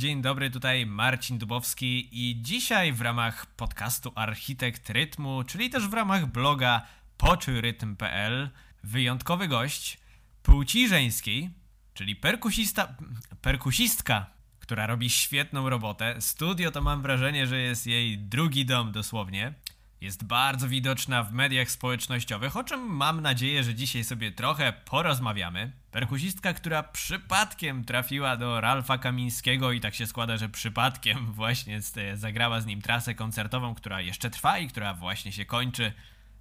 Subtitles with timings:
[0.00, 5.92] dzień dobry, tutaj Marcin Dubowski i dzisiaj w ramach podcastu Architekt Rytmu, czyli też w
[5.92, 6.86] ramach bloga
[7.16, 8.50] poczujrytm.pl
[8.84, 9.98] wyjątkowy gość
[10.42, 11.50] płci żeńskiej,
[11.94, 12.94] czyli perkusista,
[13.42, 14.26] perkusistka,
[14.60, 16.16] która robi świetną robotę.
[16.20, 19.54] Studio to mam wrażenie, że jest jej drugi dom dosłownie.
[20.00, 25.72] Jest bardzo widoczna w mediach społecznościowych, o czym mam nadzieję, że dzisiaj sobie trochę porozmawiamy.
[25.90, 31.80] Perkusistka, która przypadkiem trafiła do Ralfa Kamińskiego i tak się składa, że przypadkiem właśnie
[32.14, 35.92] zagrała z nim trasę koncertową, która jeszcze trwa i która właśnie się kończy.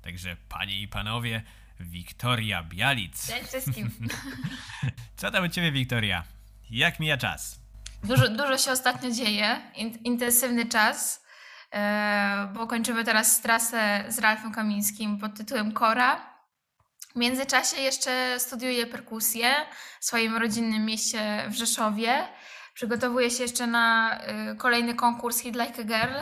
[0.01, 1.43] Także panie i panowie,
[1.79, 3.27] Wiktoria Bialic.
[3.27, 3.91] Cześć wszystkim.
[5.17, 6.23] Co tam u ciebie, Wiktoria?
[6.69, 7.59] Jak mija czas?
[8.03, 9.61] Dużo, dużo się ostatnio dzieje,
[10.03, 11.28] intensywny czas,
[12.53, 16.39] bo kończymy teraz trasę z Ralfem Kamińskim pod tytułem Kora.
[17.11, 19.55] W międzyczasie jeszcze studiuję perkusję
[19.99, 22.27] w swoim rodzinnym mieście w Rzeszowie.
[22.73, 26.15] Przygotowuję się jeszcze na e, kolejny konkurs Hit Like a Girl,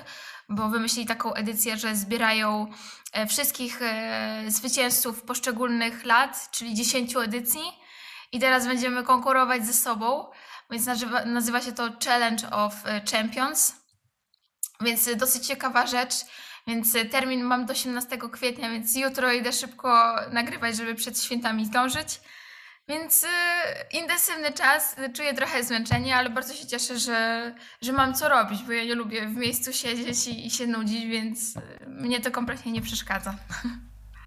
[0.49, 2.67] bo wymyślili taką edycję, że zbierają
[3.13, 3.79] e, wszystkich
[4.47, 7.61] zwycięzców poszczególnych lat, czyli 10 edycji.
[8.31, 10.25] I teraz będziemy konkurować ze sobą
[10.71, 13.86] więc nazywa, nazywa się to Challenge of e, Champions.
[14.81, 16.13] Więc dosyć ciekawa rzecz.
[16.67, 22.19] Więc termin mam do 18 kwietnia, więc jutro idę szybko nagrywać, żeby przed świętami zdążyć.
[22.89, 23.27] Więc y,
[23.91, 28.71] intensywny czas, czuję trochę zmęczenie, ale bardzo się cieszę, że, że mam co robić, bo
[28.71, 31.53] ja nie lubię w miejscu siedzieć i, i się nudzić, więc
[31.87, 33.35] mnie to kompletnie nie przeszkadza.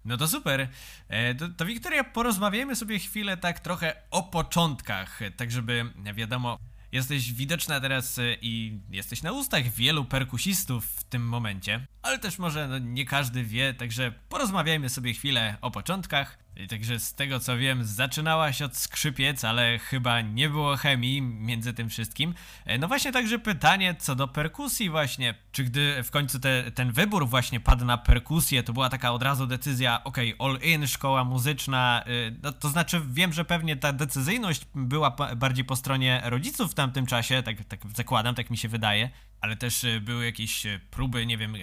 [0.05, 0.67] No to super.
[1.09, 5.85] E, to, to Wiktoria, porozmawiajmy sobie chwilę tak trochę o początkach, tak żeby
[6.15, 6.57] wiadomo,
[6.91, 12.39] jesteś widoczna teraz e, i jesteś na ustach wielu perkusistów w tym momencie, ale też
[12.39, 16.37] może no, nie każdy wie, także porozmawiajmy sobie chwilę o początkach.
[16.69, 21.89] Także z tego co wiem, zaczynałaś od skrzypiec, ale chyba nie było chemii między tym
[21.89, 22.33] wszystkim.
[22.65, 25.35] E, no właśnie także pytanie co do perkusji właśnie.
[25.51, 29.23] Czy gdy w końcu te, ten wybór właśnie padł na perkusję, to była taka od
[29.23, 32.09] razu decyzja, ok, all in, szkoła muzyczna, e,
[32.43, 37.05] no to znaczy wiem, że pewnie ta decyzyjność była bardziej po stronie rodziców w tamtym
[37.05, 39.09] czasie, tak, tak zakładam, tak mi się wydaje
[39.41, 41.59] ale też e, były jakieś e, próby, nie wiem, e,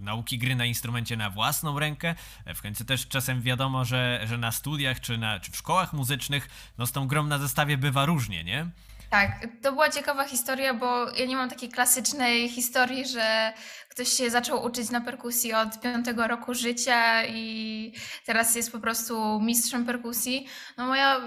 [0.00, 2.14] nauki gry na instrumencie na własną rękę.
[2.54, 6.48] W końcu też czasem wiadomo, że, że na studiach czy, na, czy w szkołach muzycznych,
[6.78, 8.66] no z tą grą na zestawie bywa różnie, nie?
[9.10, 13.52] Tak, to była ciekawa historia, bo ja nie mam takiej klasycznej historii, że
[13.88, 17.92] ktoś się zaczął uczyć na perkusji od piątego roku życia i
[18.26, 20.46] teraz jest po prostu mistrzem perkusji.
[20.76, 21.20] No moja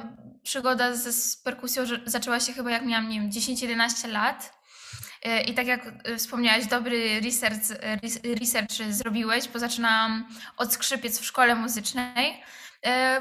[0.43, 4.62] przygoda z perkusją zaczęła się chyba jak miałam, nie wiem, 10-11 lat.
[5.23, 11.19] E, I tak jak e, wspomniałaś, dobry research, e, research zrobiłeś, bo zaczynałam od skrzypiec
[11.19, 12.43] w szkole muzycznej.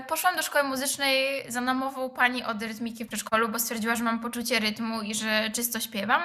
[0.09, 4.21] Poszłam do szkoły muzycznej za namową pani od rytmiki w przedszkolu, bo stwierdziła, że mam
[4.21, 6.23] poczucie rytmu i że czysto śpiewam,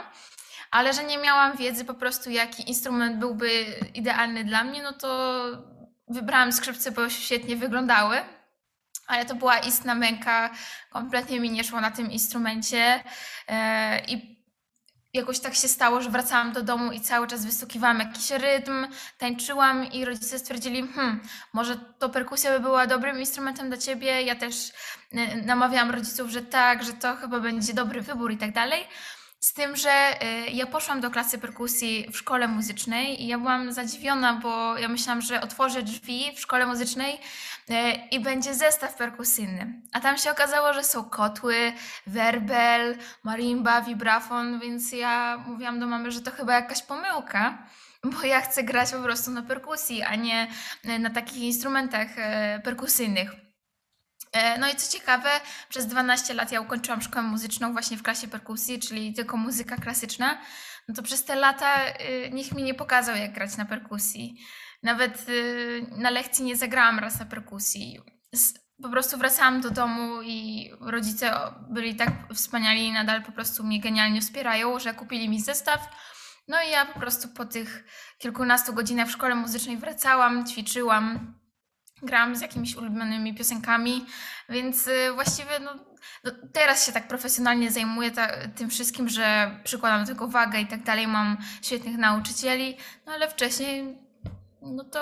[0.72, 5.44] ale że nie miałam wiedzy po prostu, jaki instrument byłby idealny dla mnie, no to
[6.08, 8.18] wybrałam skrzypce, bo świetnie wyglądały.
[9.08, 10.50] Ale to była istna męka,
[10.90, 13.04] kompletnie mi nie szło na tym instrumencie
[14.08, 14.37] i
[15.18, 19.92] jakoś tak się stało, że wracałam do domu i cały czas wystukiwałam jakiś rytm, tańczyłam
[19.92, 21.20] i rodzice stwierdzili, hmm,
[21.54, 24.22] może to perkusja by była dobrym instrumentem dla ciebie.
[24.22, 24.70] Ja też
[25.14, 28.88] y, namawiałam rodziców, że tak, że to chyba będzie dobry wybór i tak dalej.
[29.40, 33.74] Z tym, że y, ja poszłam do klasy perkusji w szkole muzycznej i ja byłam
[33.74, 37.20] zadziwiona, bo ja myślałam, że otworzę drzwi w szkole muzycznej
[38.12, 39.82] i będzie zestaw perkusyjny.
[39.94, 41.74] A tam się okazało, że są kotły,
[42.08, 47.68] werbel, marimba, vibrafon, więc ja mówiłam do mamy, że to chyba jakaś pomyłka
[48.04, 50.48] bo ja chcę grać po prostu na perkusji, a nie
[51.00, 53.32] na takich instrumentach y, perkusyjnych.
[54.32, 55.30] E, no i co ciekawe,
[55.70, 60.42] przez 12 lat ja ukończyłam szkołę muzyczną właśnie w klasie perkusji, czyli tylko muzyka klasyczna.
[60.88, 61.76] No to przez te lata
[62.32, 64.38] nikt mi nie pokazał, jak grać na perkusji.
[64.84, 68.00] Nawet y, na lekcji nie zagrałam raz na perkusji.
[68.84, 71.34] Po prostu wracałam do domu i rodzice
[71.70, 75.90] byli tak wspaniali i nadal po prostu mnie genialnie wspierają, że kupili mi zestaw.
[76.48, 77.86] No i ja po prostu po tych
[78.18, 81.34] kilkunastu godzinach w szkole muzycznej wracałam, ćwiczyłam,
[82.02, 84.06] grałam z jakimiś ulubionymi piosenkami,
[84.50, 85.76] więc y, właściwie no,
[86.24, 90.68] no, teraz się tak profesjonalnie zajmuję ta, tym wszystkim, że przykładam do tego wagę i
[90.68, 94.07] tak dalej, mam świetnych nauczycieli, no ale wcześniej
[94.72, 95.00] no to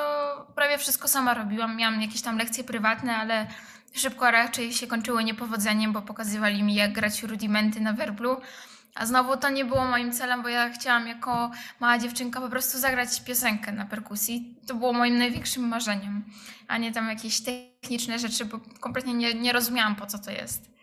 [0.55, 3.47] prawie wszystko sama robiłam, miałam jakieś tam lekcje prywatne, ale
[3.93, 8.41] szybko raczej się kończyły niepowodzeniem, bo pokazywali mi jak grać rudimenty na werblu,
[8.95, 12.79] a znowu to nie było moim celem, bo ja chciałam jako mała dziewczynka po prostu
[12.79, 14.55] zagrać piosenkę na perkusji.
[14.67, 16.23] To było moim największym marzeniem,
[16.67, 20.75] a nie tam jakieś techniczne rzeczy, bo kompletnie nie, nie rozumiałam po co to jest.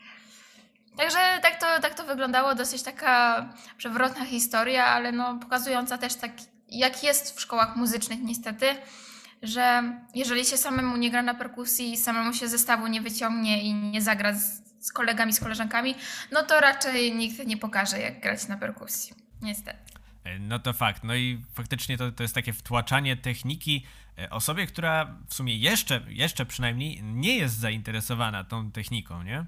[0.97, 6.31] Także tak to, tak to wyglądało, dosyć taka przewrotna historia, ale no pokazująca też tak,
[6.79, 8.67] jak jest w szkołach muzycznych niestety,
[9.43, 9.83] że
[10.15, 14.35] jeżeli się samemu nie gra na perkusji, samemu się zestawu nie wyciągnie i nie zagra
[14.35, 15.95] z, z kolegami, z koleżankami,
[16.33, 19.15] no to raczej nikt nie pokaże, jak grać na perkusji.
[19.43, 19.79] Niestety.
[20.25, 21.05] E, no to fakt.
[21.05, 23.87] No i faktycznie to, to jest takie wtłaczanie techniki
[24.19, 29.47] e, osobie, która w sumie jeszcze, jeszcze przynajmniej nie jest zainteresowana tą techniką, nie?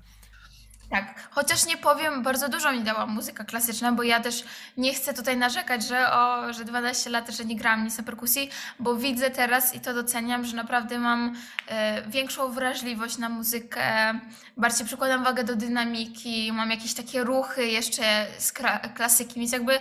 [0.91, 4.45] Tak, chociaż nie powiem, bardzo dużo mi dała muzyka klasyczna, bo ja też
[4.77, 8.51] nie chcę tutaj narzekać, że o, że 12 lat, że nie grałam nic na perkusji,
[8.79, 11.37] bo widzę teraz i to doceniam, że naprawdę mam
[11.69, 14.15] e, większą wrażliwość na muzykę,
[14.57, 18.53] bardziej przykładam wagę do dynamiki, mam jakieś takie ruchy jeszcze z
[18.95, 19.79] klasyki, więc jakby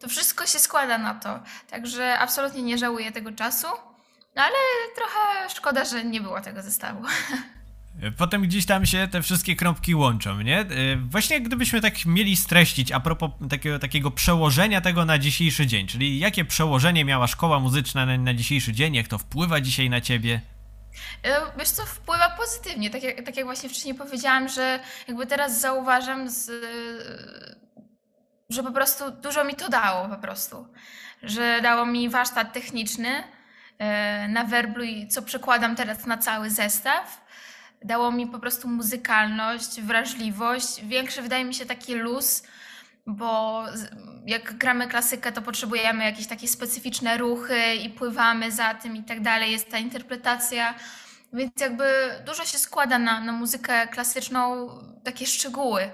[0.00, 1.40] to wszystko się składa na to.
[1.70, 3.66] Także absolutnie nie żałuję tego czasu,
[4.36, 4.56] no ale
[4.96, 7.02] trochę szkoda, że nie było tego zestawu.
[8.16, 10.60] Potem gdzieś tam się te wszystkie kropki łączą, nie?
[10.60, 10.66] E,
[10.96, 16.18] właśnie gdybyśmy tak mieli streścić a propos takiego, takiego przełożenia tego na dzisiejszy dzień, czyli
[16.18, 20.40] jakie przełożenie miała szkoła muzyczna na, na dzisiejszy dzień, jak to wpływa dzisiaj na ciebie?
[21.22, 25.60] E, wiesz co, wpływa pozytywnie, tak jak, tak jak właśnie wcześniej powiedziałam, że jakby teraz
[25.60, 26.50] zauważam, z,
[28.50, 30.68] że po prostu dużo mi to dało po prostu,
[31.22, 33.24] że dało mi warsztat techniczny
[33.78, 37.25] e, na werblu, co przekładam teraz na cały zestaw,
[37.86, 42.42] dało mi po prostu muzykalność, wrażliwość, większy wydaje mi się taki luz,
[43.06, 43.64] bo
[44.26, 49.20] jak gramy klasykę, to potrzebujemy jakieś takie specyficzne ruchy i pływamy za tym i tak
[49.20, 50.74] dalej, jest ta interpretacja.
[51.32, 51.84] Więc jakby
[52.26, 54.68] dużo się składa na, na muzykę klasyczną,
[55.04, 55.90] takie szczegóły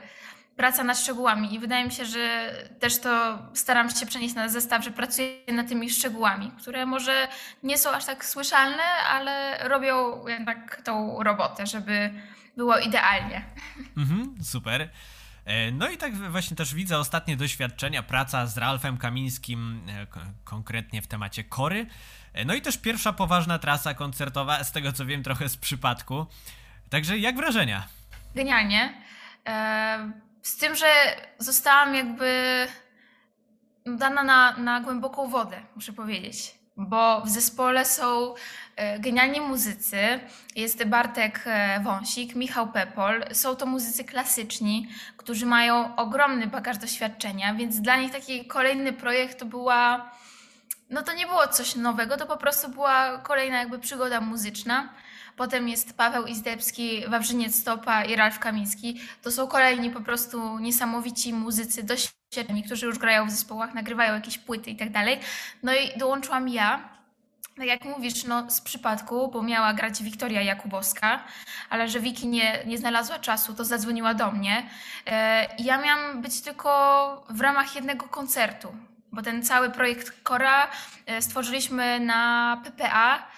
[0.57, 4.85] praca nad szczegółami i wydaje mi się, że też to staram się przenieść na zestaw,
[4.85, 7.29] że pracuję nad tymi szczegółami, które może
[7.63, 12.11] nie są aż tak słyszalne, ale robią jednak tą robotę, żeby
[12.57, 13.45] było idealnie.
[13.97, 14.89] Mhm, super.
[15.45, 20.07] E, no i tak właśnie też widzę ostatnie doświadczenia, praca z Ralfem Kamińskim, e,
[20.45, 21.87] konkretnie w temacie kory.
[22.33, 26.27] E, no i też pierwsza poważna trasa koncertowa, z tego co wiem trochę z przypadku.
[26.91, 27.89] Także jak wrażenia?
[28.35, 29.03] Genialnie.
[30.43, 30.87] Z tym, że
[31.39, 32.67] zostałam jakby
[33.87, 36.55] dana na, na głęboką wodę, muszę powiedzieć.
[36.77, 38.35] Bo w zespole są
[38.77, 40.21] e, genialni muzycy.
[40.57, 43.25] Jest Bartek e, Wąsik, Michał Pepol.
[43.33, 49.39] Są to muzycy klasyczni, którzy mają ogromny bagaż doświadczenia, więc dla nich taki kolejny projekt
[49.39, 50.11] to była.
[50.91, 54.89] No to nie było coś nowego, to po prostu była kolejna jakby przygoda muzyczna.
[55.43, 59.01] Potem jest Paweł Izdebski, Wawrzyniec Stopa i Ralf Kamiński.
[59.23, 64.39] To są kolejni po prostu niesamowici muzycy, doświadczeni, którzy już grają w zespołach, nagrywają jakieś
[64.39, 65.21] płyty i tak dalej.
[65.63, 66.89] No i dołączyłam ja,
[67.57, 71.25] tak jak mówisz, no z przypadku, bo miała grać Wiktoria Jakubowska,
[71.71, 74.67] ale że Wiki nie, nie znalazła czasu, to zadzwoniła do mnie.
[75.59, 78.75] I ja miałam być tylko w ramach jednego koncertu,
[79.13, 80.71] bo ten cały projekt Kora
[81.07, 83.29] e, stworzyliśmy na PPA,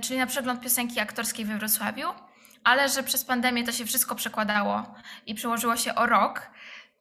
[0.00, 2.08] czyli na przegląd piosenki aktorskiej we Wrocławiu,
[2.64, 4.94] ale że przez pandemię to się wszystko przekładało
[5.26, 6.50] i przełożyło się o rok,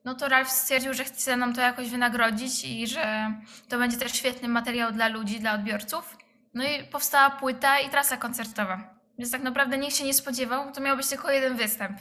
[0.06, 3.34] no to Ralf stwierdził, że chce nam to jakoś wynagrodzić i że
[3.70, 6.18] to będzie też świetny materiał dla ludzi, dla odbiorców.
[6.54, 8.96] No i powstała płyta i trasa koncertowa.
[9.20, 12.00] Więc tak naprawdę nikt się nie spodziewał, to miał być tylko jeden występ.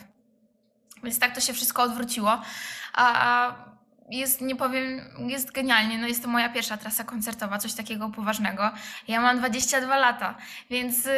[1.05, 2.43] Więc tak to się wszystko odwróciło.
[2.93, 3.55] A,
[4.11, 5.99] jest, nie powiem, jest genialnie.
[5.99, 8.71] No jest to moja pierwsza trasa koncertowa, coś takiego poważnego.
[9.09, 10.35] Ja mam 22 lata,
[10.71, 11.11] więc y,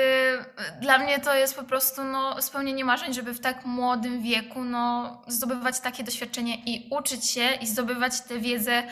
[0.80, 5.22] dla mnie to jest po prostu no, spełnienie marzeń, żeby w tak młodym wieku no,
[5.26, 8.82] zdobywać takie doświadczenie i uczyć się i zdobywać tę wiedzę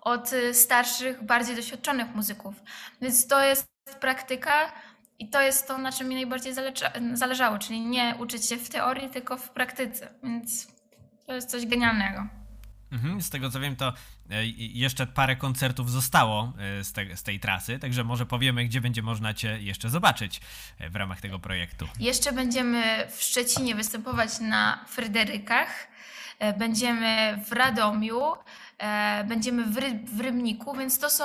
[0.00, 2.54] od y, starszych, bardziej doświadczonych muzyków.
[3.00, 3.66] Więc to jest
[4.00, 4.72] praktyka
[5.18, 6.54] i to jest to, na czym mi najbardziej
[7.14, 10.08] zależało, czyli nie uczyć się w teorii, tylko w praktyce.
[10.22, 10.68] Więc
[11.26, 12.43] to jest coś genialnego.
[12.94, 13.92] Mhm, z tego co wiem, to
[14.30, 18.80] e, jeszcze parę koncertów zostało e, z, te, z, tej trasy, także może powiemy, gdzie
[18.80, 20.40] będzie można Cię jeszcze zobaczyć
[20.78, 21.88] e, w ramach tego projektu.
[22.00, 25.88] Jeszcze będziemy w Szczecinie występować na Fryderykach,
[26.58, 28.20] będziemy w Radomiu,
[29.28, 31.24] będziemy w, Ry w Rybniku, więc to są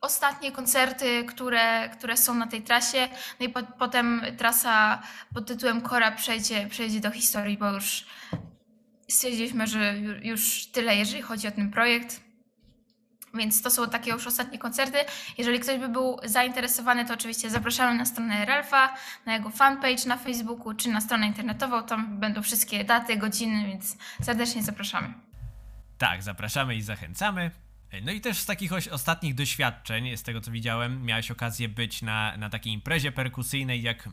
[0.00, 3.08] ostatnie koncerty, które, które są na tej trasie.
[3.40, 5.02] No i po, potem trasa
[5.34, 8.06] pod tytułem Kora przejdzie, przejdzie do historii, bo już
[9.08, 12.20] stwierdziliśmy, że już tyle, jeżeli chodzi o ten projekt.
[13.34, 14.98] Więc to są takie już ostatnie koncerty.
[15.38, 18.94] Jeżeli ktoś by był zainteresowany, to oczywiście zapraszamy na stronę Ralfa,
[19.26, 21.82] na jego fanpage na Facebooku czy na stronę internetową.
[21.82, 25.14] Tam będą wszystkie daty, godziny, więc serdecznie zapraszamy.
[25.98, 27.50] Tak, zapraszamy i zachęcamy.
[28.02, 32.36] No i też z takich ostatnich doświadczeń, z tego co widziałem, miałeś okazję być na,
[32.36, 34.08] na takiej imprezie perkusyjnej, jak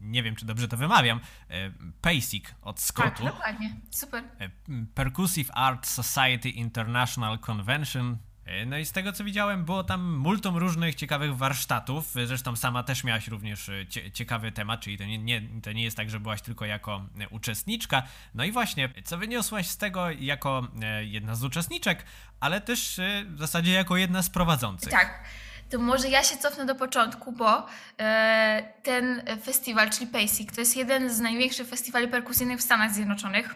[0.00, 3.24] nie wiem czy dobrze to wymawiam, e, PASIC od Scottu.
[3.24, 4.24] Tak, dokładnie, super.
[4.38, 4.50] E,
[4.94, 8.18] Percussive Art Society International Convention
[8.66, 12.12] no i z tego co widziałem, było tam multum różnych ciekawych warsztatów.
[12.24, 15.96] Zresztą sama też miałaś również e, ciekawy temat, czyli to nie, nie, to nie jest
[15.96, 18.02] tak, że byłaś tylko jako e, uczestniczka.
[18.34, 20.68] No i właśnie, co wyniosłaś z tego jako
[21.00, 22.04] jedna z uczestniczek,
[22.40, 24.92] ale też w zasadzie jako jedna z prowadzących.
[24.92, 25.24] Tak.
[25.70, 27.66] To może ja się cofnę do początku, bo
[27.98, 33.54] e, ten festiwal, czyli PASIC, to jest jeden z największych festiwali perkusyjnych w Stanach Zjednoczonych.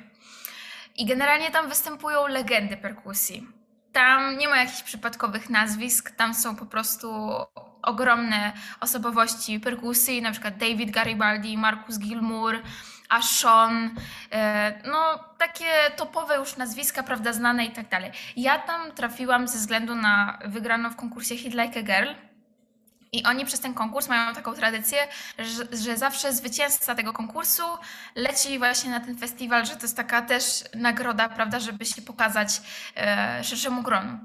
[0.96, 3.55] I generalnie tam występują legendy perkusji
[3.96, 7.30] tam nie ma jakichś przypadkowych nazwisk, tam są po prostu
[7.82, 12.62] ogromne osobowości perkusji, na przykład David Garibaldi, Marcus Gilmour,
[13.08, 13.90] a Sean,
[14.32, 15.64] e, no takie
[15.96, 18.10] topowe już nazwiska, prawda, znane i tak dalej.
[18.36, 22.10] Ja tam trafiłam ze względu na wygraną w konkursie Hit Like a Girl,
[23.18, 24.98] i oni przez ten konkurs mają taką tradycję,
[25.38, 27.62] że, że, zawsze zwycięzca tego konkursu
[28.14, 32.60] leci właśnie na ten festiwal, że to jest taka też nagroda, prawda, żeby się pokazać
[32.96, 34.18] e, szerszemu gronu.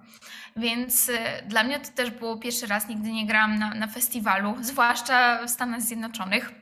[0.56, 4.58] Więc e, dla mnie to też było pierwszy raz, nigdy nie grałam na, na festiwalu,
[4.62, 6.62] zwłaszcza w Stanach Zjednoczonych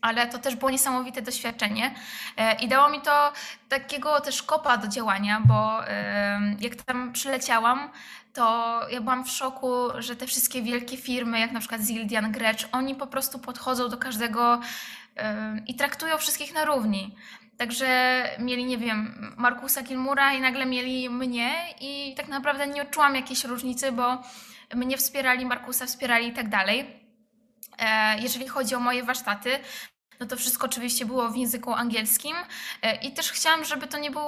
[0.00, 1.94] ale to też było niesamowite doświadczenie
[2.36, 3.32] e, i dało mi to
[3.68, 7.90] takiego też kopa do działania, bo e, jak tam przyleciałam,
[8.36, 12.68] to ja byłam w szoku, że te wszystkie wielkie firmy, jak na przykład Zildian, Grecz,
[12.72, 14.60] oni po prostu podchodzą do każdego
[15.16, 17.14] e, i traktują wszystkich na równi.
[17.56, 23.14] Także mieli, nie wiem, Markusa Kilmura i nagle mieli mnie i tak naprawdę nie odczułam
[23.14, 24.22] jakiejś różnicy, bo
[24.74, 27.00] mnie wspierali, Markusa wspierali i tak dalej.
[28.18, 29.50] Jeżeli chodzi o moje warsztaty,
[30.20, 32.36] no to wszystko oczywiście było w języku angielskim
[32.82, 34.22] e, i też chciałam, żeby to nie był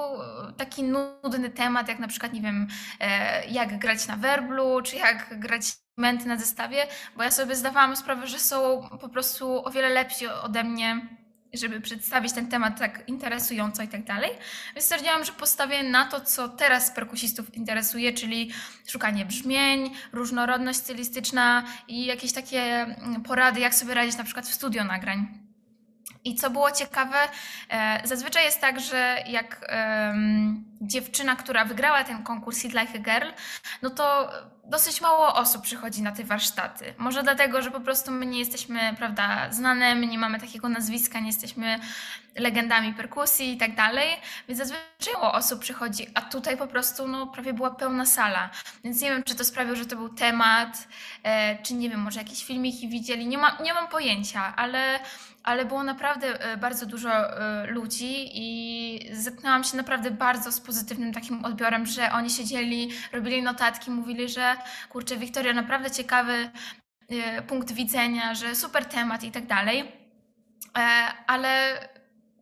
[0.57, 2.67] taki nudny temat, jak na przykład, nie wiem,
[2.99, 5.63] e, jak grać na werblu, czy jak grać
[5.97, 10.27] menty na zestawie, bo ja sobie zdawałam sprawę, że są po prostu o wiele lepsi
[10.27, 11.19] ode mnie
[11.53, 14.31] żeby przedstawić ten temat tak interesująco i tak dalej.
[14.75, 18.51] Więc stwierdziłam, że postawię na to, co teraz perkusistów interesuje, czyli
[18.87, 24.53] szukanie brzmień, różnorodność stylistyczna i jakieś takie mm, porady, jak sobie radzić na przykład w
[24.53, 25.48] studio nagrań.
[26.29, 27.17] I co było ciekawe,
[27.69, 29.69] e, zazwyczaj jest tak, że jak
[30.81, 33.29] dziewczyna, która wygrała ten konkurs Hit Like a Girl,
[33.81, 34.31] no to
[34.69, 36.93] dosyć mało osób przychodzi na te warsztaty.
[36.97, 41.19] Może dlatego, że po prostu my nie jesteśmy, prawda, znane, my nie mamy takiego nazwiska,
[41.19, 41.79] nie jesteśmy
[42.35, 44.09] legendami perkusji i tak dalej,
[44.47, 48.49] więc zazwyczaj mało osób przychodzi, a tutaj po prostu no, prawie była pełna sala.
[48.83, 50.87] Więc nie wiem, czy to sprawiło, że to był temat,
[51.23, 54.99] e, czy nie wiem, może jakieś filmiki widzieli, nie, ma, nie mam pojęcia, ale
[55.43, 61.13] ale było naprawdę e, bardzo dużo e, ludzi i zetknęłam się naprawdę bardzo z pozytywnym
[61.13, 64.55] takim odbiorem, że oni siedzieli, robili notatki, mówili, że
[64.89, 66.51] kurczę, Wiktoria, naprawdę ciekawy
[67.09, 69.99] e, punkt widzenia, że super temat i tak dalej.
[71.27, 71.79] Ale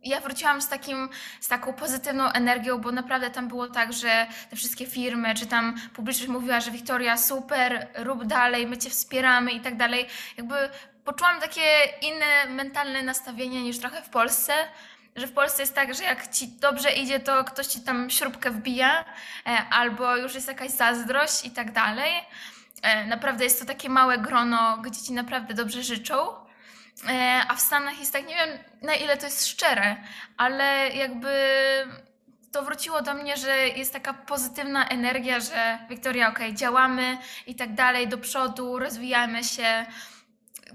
[0.04, 4.56] ja wróciłam z, takim, z taką pozytywną energią, bo naprawdę tam było tak, że te
[4.56, 9.62] wszystkie firmy, czy tam publiczność mówiła, że Wiktoria, super, rób dalej, my cię wspieramy i
[9.62, 10.06] tak dalej.
[10.38, 10.56] Jakby
[11.08, 11.62] poczułam takie
[12.02, 14.54] inne mentalne nastawienie niż trochę w Polsce,
[15.16, 18.52] że w Polsce jest tak, że jak ci dobrze idzie, to ktoś ci tam śrubkę
[18.52, 19.06] wbija,
[19.46, 22.14] e, albo już jest jakaś zazdrość i tak dalej.
[22.82, 26.16] E, naprawdę jest to takie małe grono, gdzie ci naprawdę dobrze życzą.
[27.10, 29.96] E, a w Stanach jest tak, nie wiem na ile to jest szczere,
[30.38, 31.34] ale jakby
[32.52, 37.56] to wróciło do mnie, że jest taka pozytywna energia, że Wiktoria, okej, okay, działamy i
[37.56, 39.86] tak dalej, do przodu, rozwijamy się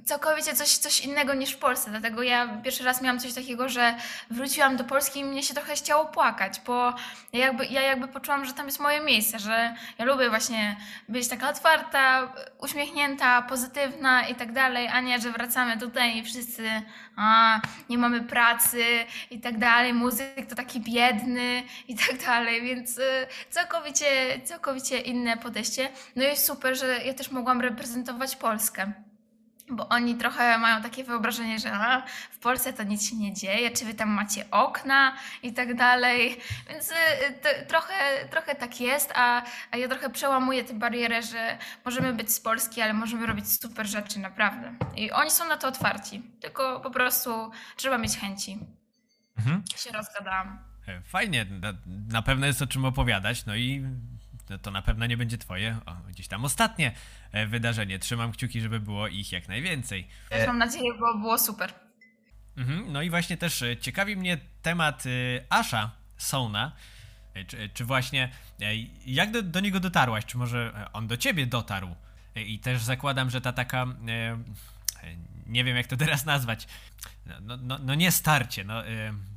[0.04, 1.90] całkowicie coś, coś innego niż w Polsce.
[1.90, 3.94] Dlatego ja pierwszy raz miałam coś takiego, że
[4.30, 6.94] wróciłam do Polski i mnie się trochę chciało płakać, bo
[7.32, 10.76] ja jakby, ja jakby poczułam, że tam jest moje miejsce, że ja lubię właśnie
[11.08, 16.82] być taka otwarta, uśmiechnięta, pozytywna i tak dalej, a nie, że wracamy tutaj i wszyscy
[17.16, 18.84] a, nie mamy pracy
[19.30, 25.36] i tak dalej, muzyk to taki biedny i tak dalej, więc y, całkowicie, całkowicie inne
[25.36, 25.88] podejście.
[26.16, 28.92] No i super, że ja też mogłam reprezentować Polskę
[29.76, 33.70] bo oni trochę mają takie wyobrażenie, że a, w Polsce to nic się nie dzieje,
[33.70, 36.40] czy wy tam macie okna i tak dalej.
[36.68, 36.94] Więc y,
[37.68, 42.40] trochę, trochę tak jest, a, a ja trochę przełamuję tę barierę, że możemy być z
[42.40, 44.74] Polski, ale możemy robić super rzeczy, naprawdę.
[44.96, 48.58] I oni są na to otwarci, tylko po prostu trzeba mieć chęci.
[49.38, 49.62] Mhm.
[49.76, 50.58] Się rozgadałam.
[50.88, 53.84] E, fajnie, na, na pewno jest o czym opowiadać, no i
[54.58, 56.92] to na pewno nie będzie twoje, o, gdzieś tam ostatnie
[57.32, 57.98] e, wydarzenie.
[57.98, 60.08] Trzymam kciuki, żeby było ich jak najwięcej.
[60.28, 61.74] Też mam nadzieję, bo było super.
[62.56, 65.10] Mhm, no i właśnie też e, ciekawi mnie temat e,
[65.48, 66.72] Asha Sona.
[67.46, 68.28] Czy, czy właśnie,
[69.06, 70.24] jak do, do niego dotarłaś?
[70.24, 71.94] Czy może on do ciebie dotarł?
[72.36, 73.86] I też zakładam, że ta taka
[75.46, 76.66] nie wiem jak to teraz nazwać.
[77.40, 78.82] No, no, no nie starcie, no,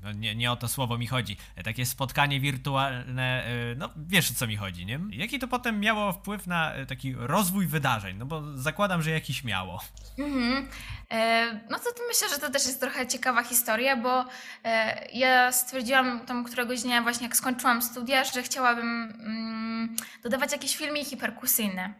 [0.04, 1.38] no, nie, nie o to słowo mi chodzi.
[1.64, 3.44] Takie spotkanie wirtualne,
[3.78, 5.00] no wiesz o co mi chodzi, nie?
[5.10, 8.18] Jaki to potem miało wpływ na taki rozwój wydarzeń?
[8.18, 9.82] No bo zakładam, że jakiś miało.
[10.18, 10.70] Mhm.
[11.12, 14.26] E, no to, to myślę, że to też jest trochę ciekawa historia, bo
[14.64, 20.78] e, ja stwierdziłam tam któregoś dnia właśnie jak skończyłam studia, że chciałabym mm, dodawać jakieś
[20.78, 21.94] filmiki perkusyjne.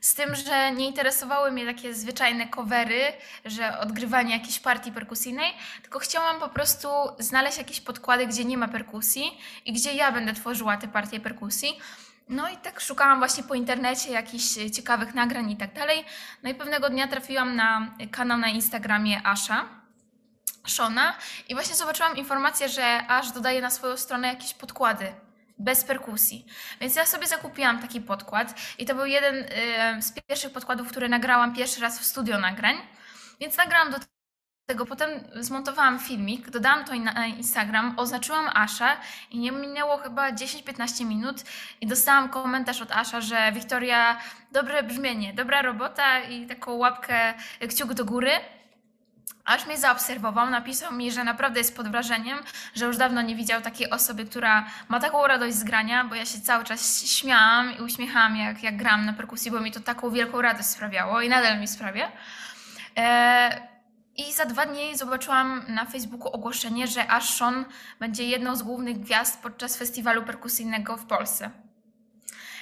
[0.00, 3.12] Z tym, że nie interesowały mnie takie zwyczajne covery,
[3.44, 5.52] że odgrywanie jakiejś partii perkusyjnej,
[5.82, 6.88] tylko chciałam po prostu
[7.18, 11.80] znaleźć jakieś podkłady, gdzie nie ma perkusji i gdzie ja będę tworzyła te partie perkusji.
[12.28, 14.44] No i tak szukałam właśnie po internecie jakichś
[14.76, 16.04] ciekawych nagrań i tak dalej.
[16.42, 19.68] No i pewnego dnia trafiłam na kanał na Instagramie Asha.
[20.66, 21.14] Shona
[21.48, 25.12] i właśnie zobaczyłam informację, że Ash dodaje na swoją stronę jakieś podkłady
[25.60, 26.46] bez perkusji.
[26.80, 31.08] Więc ja sobie zakupiłam taki podkład i to był jeden y, z pierwszych podkładów, które
[31.08, 32.76] nagrałam pierwszy raz w studio nagrań.
[33.40, 33.98] Więc nagrałam do
[34.66, 38.96] tego, potem zmontowałam filmik, dodałam to na Instagram, oznaczyłam Asha
[39.30, 41.36] i nie minęło chyba 10-15 minut
[41.80, 44.20] i dostałam komentarz od Asha, że Wiktoria,
[44.52, 47.34] dobre brzmienie, dobra robota i taką łapkę,
[47.68, 48.30] kciuk do góry.
[49.50, 52.38] Aż mnie zaobserwował, napisał mi, że naprawdę jest pod wrażeniem,
[52.74, 56.26] że już dawno nie widział takiej osoby, która ma taką radość z grania, bo ja
[56.26, 60.10] się cały czas śmiałam i uśmiechałam, jak, jak gram na perkusji, bo mi to taką
[60.10, 62.12] wielką radość sprawiało i nadal mi sprawia.
[62.96, 63.68] E,
[64.16, 67.64] I za dwa dni zobaczyłam na Facebooku ogłoszenie, że Ashon
[68.00, 71.50] będzie jedną z głównych gwiazd podczas festiwalu perkusyjnego w Polsce.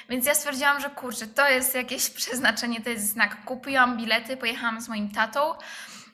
[0.09, 3.45] Więc ja stwierdziłam, że kurczę, to jest jakieś przeznaczenie, to jest znak.
[3.45, 5.54] Kupiłam bilety, pojechałam z moim tatą.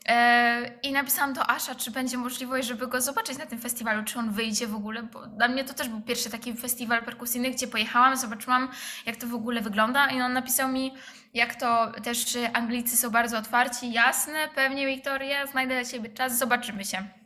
[0.08, 4.18] E, I napisałam do Asza, czy będzie możliwość, żeby go zobaczyć na tym festiwalu, czy
[4.18, 7.66] on wyjdzie w ogóle, bo dla mnie to też był pierwszy taki festiwal perkusyjny, gdzie
[7.66, 8.68] pojechałam, zobaczyłam,
[9.06, 10.94] jak to w ogóle wygląda i on napisał mi,
[11.34, 16.84] jak to też Anglicy są bardzo otwarci, jasne, pewnie Wiktoria, znajdę dla Ciebie czas, zobaczymy
[16.84, 17.23] się.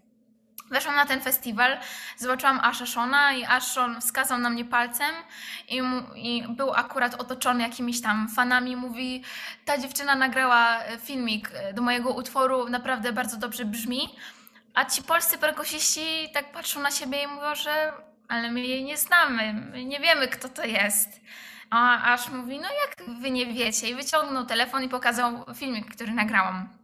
[0.70, 1.78] Weszłam na ten festiwal,
[2.16, 5.14] zobaczyłam Asha Shona i Ashon wskazał na mnie palcem
[5.68, 5.82] i,
[6.14, 8.76] i, był akurat otoczony jakimiś tam fanami.
[8.76, 9.22] Mówi,
[9.64, 14.08] ta dziewczyna nagrała e, filmik e, do mojego utworu, naprawdę bardzo dobrze brzmi.
[14.74, 17.92] A ci polscy perkusiści tak patrzą na siebie i mówią, że
[18.28, 21.20] ale my jej nie znamy, my nie wiemy kto to jest.
[21.70, 23.88] A Ash mówi, no jak wy nie wiecie?
[23.88, 26.77] I wyciągnął telefon i pokazał filmik, który nagrałam.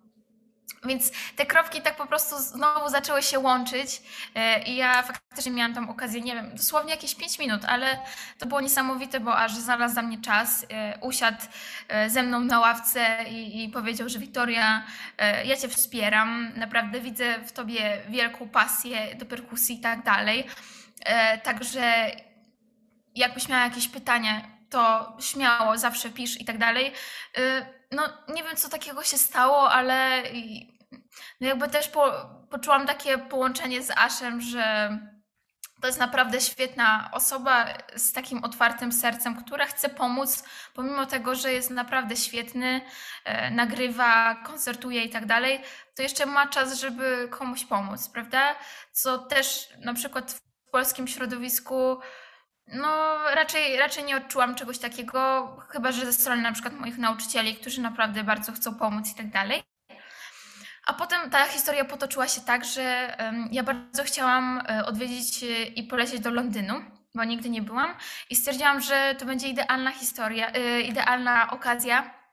[0.84, 4.02] Więc te kropki tak po prostu znowu zaczęły się łączyć
[4.34, 7.98] e, i ja faktycznie miałam tam okazję, nie wiem, dosłownie jakieś 5 minut, ale
[8.38, 11.42] to było niesamowite, bo aż znalazł za mnie czas, e, usiadł
[11.88, 14.82] e, ze mną na ławce i, i powiedział, że Wiktoria,
[15.44, 20.46] ja Cię wspieram, naprawdę widzę w Tobie wielką pasję do perkusji i tak dalej.
[21.42, 22.10] Także
[23.14, 26.92] jakbyś miała jakieś pytania, to śmiało, zawsze pisz i tak dalej.
[27.90, 30.22] No, nie wiem, co takiego się stało, ale
[31.40, 32.12] no jakby też po,
[32.50, 34.98] poczułam takie połączenie z Aszem, że
[35.80, 41.52] to jest naprawdę świetna osoba z takim otwartym sercem, która chce pomóc, pomimo tego, że
[41.52, 42.80] jest naprawdę świetny,
[43.24, 45.60] e, nagrywa, koncertuje i tak dalej,
[45.96, 48.54] to jeszcze ma czas, żeby komuś pomóc, prawda?
[48.92, 52.00] Co też na przykład w polskim środowisku
[52.66, 57.56] no, raczej, raczej nie odczułam czegoś takiego, chyba że ze strony na przykład moich nauczycieli,
[57.56, 59.62] którzy naprawdę bardzo chcą pomóc i tak dalej.
[60.86, 63.16] A potem ta historia potoczyła się tak, że
[63.50, 66.74] ja bardzo chciałam e, odwiedzić e, i polecieć do Londynu,
[67.14, 67.94] bo nigdy nie byłam
[68.30, 72.23] i stwierdziłam, że to będzie idealna historia, e, idealna okazja,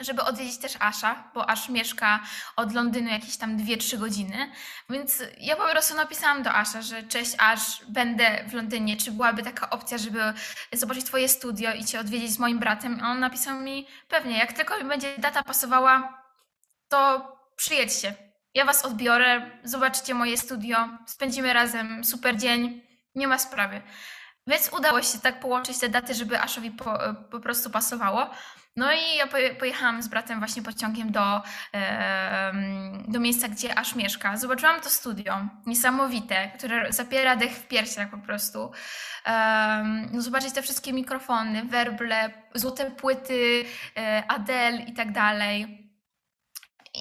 [0.00, 2.20] żeby odwiedzić też Asha, bo Ash mieszka
[2.56, 4.50] od Londynu jakieś tam 2-3 godziny.
[4.90, 9.42] Więc ja po prostu napisałam do Asha, że cześć Ash, będę w Londynie, czy byłaby
[9.42, 10.20] taka opcja, żeby
[10.72, 13.00] zobaczyć twoje studio i cię odwiedzić z moim bratem.
[13.02, 16.22] A on napisał mi, pewnie, jak tylko mi będzie data pasowała,
[16.88, 18.14] to przyjedźcie.
[18.54, 22.82] Ja was odbiorę, zobaczycie moje studio, spędzimy razem super dzień,
[23.14, 23.82] nie ma sprawy.
[24.46, 26.98] Więc udało się tak połączyć te daty, żeby Aszowi po,
[27.30, 28.30] po prostu pasowało.
[28.76, 29.26] No i ja
[29.58, 31.42] pojechałam z bratem właśnie pociągiem do,
[33.08, 34.36] do miejsca, gdzie Asz mieszka.
[34.36, 35.34] Zobaczyłam to studio,
[35.66, 38.72] niesamowite, które zapiera dech w piersiach po prostu.
[39.26, 43.64] Um, zobaczyć te wszystkie mikrofony, werble, złote płyty,
[43.96, 45.85] e, Adele i tak dalej.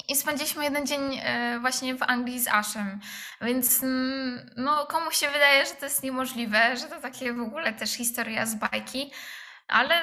[0.08, 2.99] I spędziliśmy jeden dzień e, właśnie w Anglii z Ashem,
[3.41, 7.73] więc mm, no, komuś się wydaje, że to jest niemożliwe, że to takie w ogóle
[7.73, 9.12] też historia z bajki,
[9.67, 9.95] ale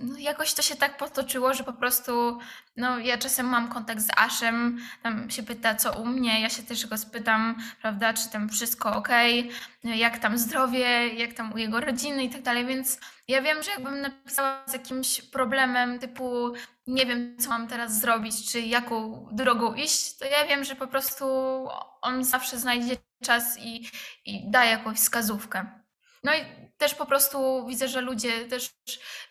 [0.00, 2.38] no, jakoś to się tak potoczyło, że po prostu
[2.76, 6.62] no, ja czasem mam kontakt z Aszem, tam się pyta, co u mnie, ja się
[6.62, 9.08] też go spytam, prawda, czy tam wszystko ok,
[9.84, 13.70] jak tam zdrowie, jak tam u jego rodziny i tak dalej, więc ja wiem, że
[13.70, 16.52] jakbym napisała z jakimś problemem typu
[16.86, 20.86] nie wiem, co mam teraz zrobić, czy jaką drogą iść, to ja wiem, że po
[20.86, 21.24] prostu
[22.02, 23.90] on zawsze znajdzie czas i,
[24.24, 25.79] i da jakąś wskazówkę.
[26.22, 28.70] No i też po prostu widzę, że ludzie też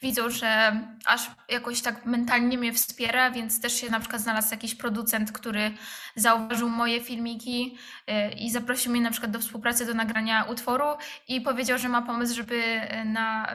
[0.02, 4.76] widzą, że aż jakoś tak mentalnie mnie wspiera, więc też się na przykład znalazł jakiś
[4.76, 5.72] producent, który
[6.16, 7.78] zauważył moje filmiki
[8.10, 10.86] y, i zaprosił mnie na przykład do współpracy do nagrania utworu
[11.28, 13.54] i powiedział, że ma pomysł, żeby na,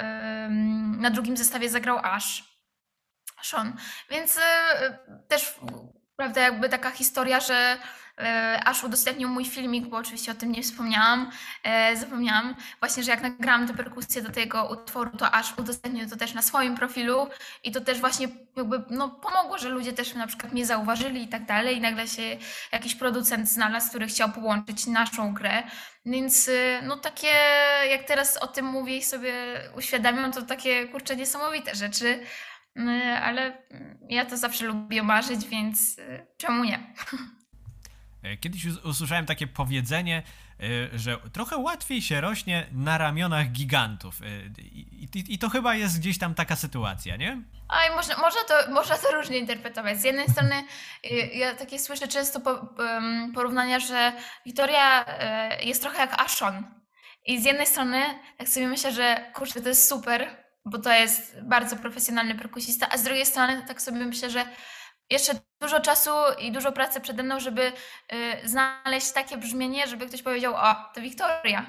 [0.99, 2.55] na drugim zestawie zagrał Ash.
[3.43, 3.77] Sean.
[4.11, 4.41] Więc y,
[5.29, 5.55] też
[6.17, 7.79] prawda, jakby taka historia, że
[8.65, 11.31] aż udostępnił mój filmik, bo oczywiście o tym nie wspomniałam,
[11.63, 16.17] e, zapomniałam, właśnie, że jak nagrałam tę perkusję do tego utworu, to aż udostępnił to
[16.17, 17.29] też na swoim profilu
[17.65, 21.29] i to też właśnie jakby no, pomogło, że ludzie też na przykład mnie zauważyli i
[21.29, 21.77] tak dalej.
[21.77, 22.23] I nagle się
[22.73, 25.63] jakiś producent znalazł, który chciał połączyć naszą grę,
[26.07, 27.33] więc y, no takie,
[27.91, 29.35] jak teraz o tym mówię i sobie
[29.77, 32.21] uświadamiam, to takie kurczę niesamowite rzeczy,
[33.23, 33.63] ale
[34.09, 35.97] ja to zawsze lubię marzyć, więc
[36.37, 36.79] czemu nie?
[38.25, 40.23] E, kiedyś usłyszałem takie powiedzenie,
[40.93, 44.21] e, że trochę łatwiej się rośnie na ramionach gigantów.
[44.23, 44.25] E,
[44.63, 47.43] I, i, i to chyba jest gdzieś tam taka sytuacja, nie?
[47.69, 50.01] Oj, można, można, to, można to różnie interpretować.
[50.01, 50.65] Z jednej strony
[51.35, 52.41] ja takie słyszę często
[53.35, 54.13] porównania, że
[54.47, 55.05] Wiktoria
[55.61, 56.65] jest trochę jak Ashon.
[57.27, 58.03] I z jednej strony
[58.39, 62.99] tak sobie myślę, że kurczę, to jest super, bo to jest bardzo profesjonalny perkusista, a
[62.99, 64.45] z drugiej strony tak sobie myślę, że
[65.11, 67.73] jeszcze dużo czasu i dużo pracy przede mną, żeby
[68.13, 71.67] y, znaleźć takie brzmienie, żeby ktoś powiedział, o, to Wiktoria.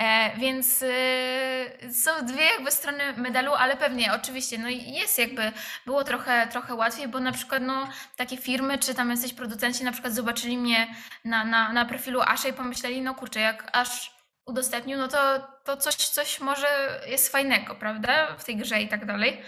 [0.00, 5.52] E, więc y, są dwie jakby strony medalu, ale pewnie, oczywiście, no jest jakby,
[5.86, 9.92] było trochę, trochę łatwiej, bo na przykład no, takie firmy, czy tam jesteś producenci, na
[9.92, 14.10] przykład zobaczyli mnie na, na, na profilu Asha i pomyśleli, no kurczę, jak Ash
[14.46, 19.06] udostępnił, no to, to coś, coś może jest fajnego, prawda, w tej grze i tak
[19.06, 19.42] dalej.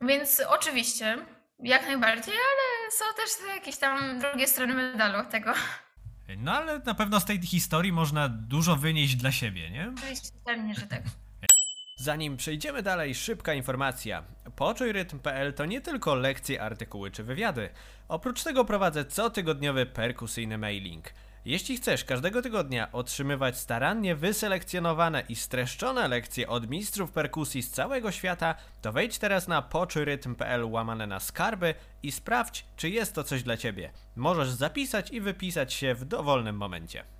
[0.00, 1.18] Więc oczywiście,
[1.60, 5.52] jak najbardziej, ale są też jakieś tam drugie strony medalu tego.
[6.36, 9.92] No ale na pewno z tej historii można dużo wynieść dla siebie, nie?
[9.96, 11.02] Oczywiście, pewnie, że tak.
[12.00, 14.22] Zanim przejdziemy dalej, szybka informacja.
[14.56, 17.70] Poczujrytm.pl to nie tylko lekcje, artykuły czy wywiady.
[18.08, 21.10] Oprócz tego prowadzę cotygodniowy perkusyjny mailing–
[21.48, 28.12] jeśli chcesz każdego tygodnia otrzymywać starannie wyselekcjonowane i streszczone lekcje od mistrzów perkusji z całego
[28.12, 33.42] świata, to wejdź teraz na poczurytm.pl łamane na skarby i sprawdź, czy jest to coś
[33.42, 33.92] dla Ciebie.
[34.16, 37.17] Możesz zapisać i wypisać się w dowolnym momencie.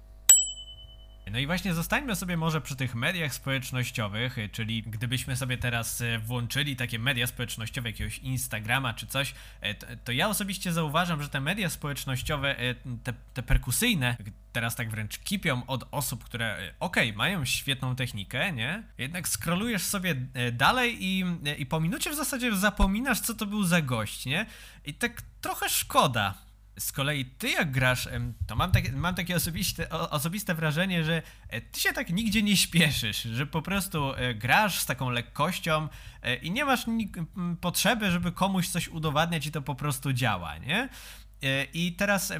[1.30, 6.00] No i właśnie zostańmy sobie może przy tych mediach społecznościowych, y, czyli gdybyśmy sobie teraz
[6.00, 11.28] y, włączyli takie media społecznościowe, jakiegoś Instagrama czy coś, y, to, ja osobiście zauważam, że
[11.28, 12.56] te media społecznościowe,
[13.04, 14.16] te, te perkusyjne,
[14.52, 18.82] teraz tak wręcz kipią od osób, które okej, okay, mają świetną technikę, nie?
[18.98, 20.14] Jednak scrollujesz sobie
[20.52, 21.24] dalej i,
[21.58, 24.46] i po minucie w zasadzie zapominasz, co to był za gość, nie?
[24.84, 26.47] I tak trochę szkoda.
[26.78, 28.08] Z kolei ty jak grasz,
[28.46, 32.56] to mam, takie, mam takie osobiste, osobiste wrażenie, że e, ty się tak nigdzie nie
[32.56, 35.88] śpieszysz, że po prostu e, grasz z taką lekkością
[36.22, 36.86] e, i nie masz
[37.60, 40.88] potrzeby, żeby komuś coś udowadniać i to po prostu działa, nie?
[41.74, 42.32] I teraz,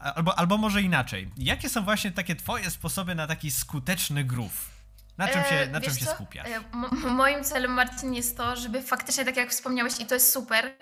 [0.00, 4.81] albo, albo może inaczej, jakie są właśnie takie twoje sposoby na taki skuteczny groove?
[5.18, 6.48] Na czym się, na czym się skupiasz?
[6.92, 10.76] moim celem, Marcin, jest to, żeby faktycznie, tak jak wspomniałeś, i to jest super,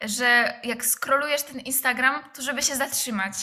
[0.00, 3.34] że jak scrollujesz ten Instagram, to żeby się zatrzymać.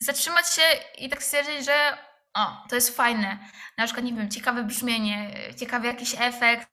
[0.00, 0.62] Zatrzymać się
[0.98, 1.98] i tak stwierdzić, że
[2.34, 3.38] o, to jest fajne.
[3.78, 6.68] Na przykład, nie wiem, ciekawe brzmienie, ciekawy jakiś efekt,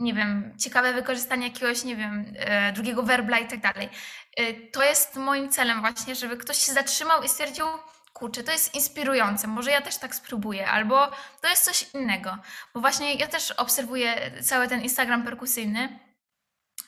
[0.00, 3.88] nie wiem, ciekawe wykorzystanie jakiegoś, nie wiem, e, drugiego werbla i tak dalej.
[4.36, 7.66] E, to jest moim celem właśnie, żeby ktoś się zatrzymał i stwierdził,
[8.12, 12.38] kurczę, to jest inspirujące, może ja też tak spróbuję, albo to jest coś innego.
[12.74, 15.98] Bo właśnie ja też obserwuję cały ten Instagram perkusyjny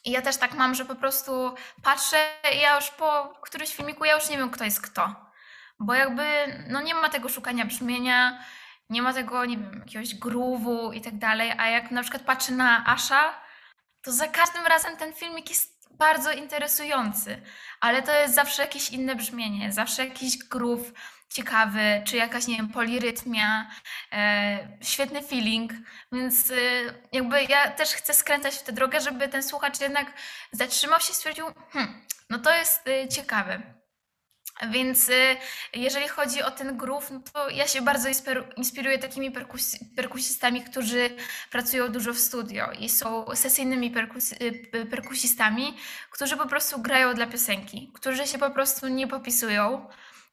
[0.04, 2.16] i ja też tak mam, że po prostu patrzę
[2.54, 5.14] i ja już po którymś filmiku ja już nie wiem, kto jest kto.
[5.78, 6.24] Bo jakby,
[6.68, 8.44] no nie ma tego szukania brzmienia,
[8.90, 12.52] nie ma tego, nie wiem, jakiegoś groove'u i tak dalej, a jak na przykład patrzę
[12.52, 13.40] na Asha,
[14.02, 17.42] to za każdym razem ten filmik jest bardzo interesujący,
[17.80, 20.92] ale to jest zawsze jakieś inne brzmienie, zawsze jakiś groove,
[21.34, 23.70] ciekawy, czy jakaś, nie wiem, polirytmia,
[24.12, 25.72] e, świetny feeling,
[26.12, 26.54] więc e,
[27.12, 30.12] jakby ja też chcę skręcać w tę drogę, żeby ten słuchacz jednak
[30.52, 33.74] zatrzymał się i stwierdził, hmm, no to jest e, ciekawe.
[34.70, 35.36] Więc y,
[35.74, 38.08] jeżeli chodzi o ten groove, no to ja się bardzo
[38.56, 41.10] inspiruję takimi perkus perkusistami, którzy
[41.50, 45.76] pracują dużo w studio i są sesyjnymi perkus y, perkusistami,
[46.10, 49.86] którzy po prostu grają dla piosenki, którzy się po prostu nie popisują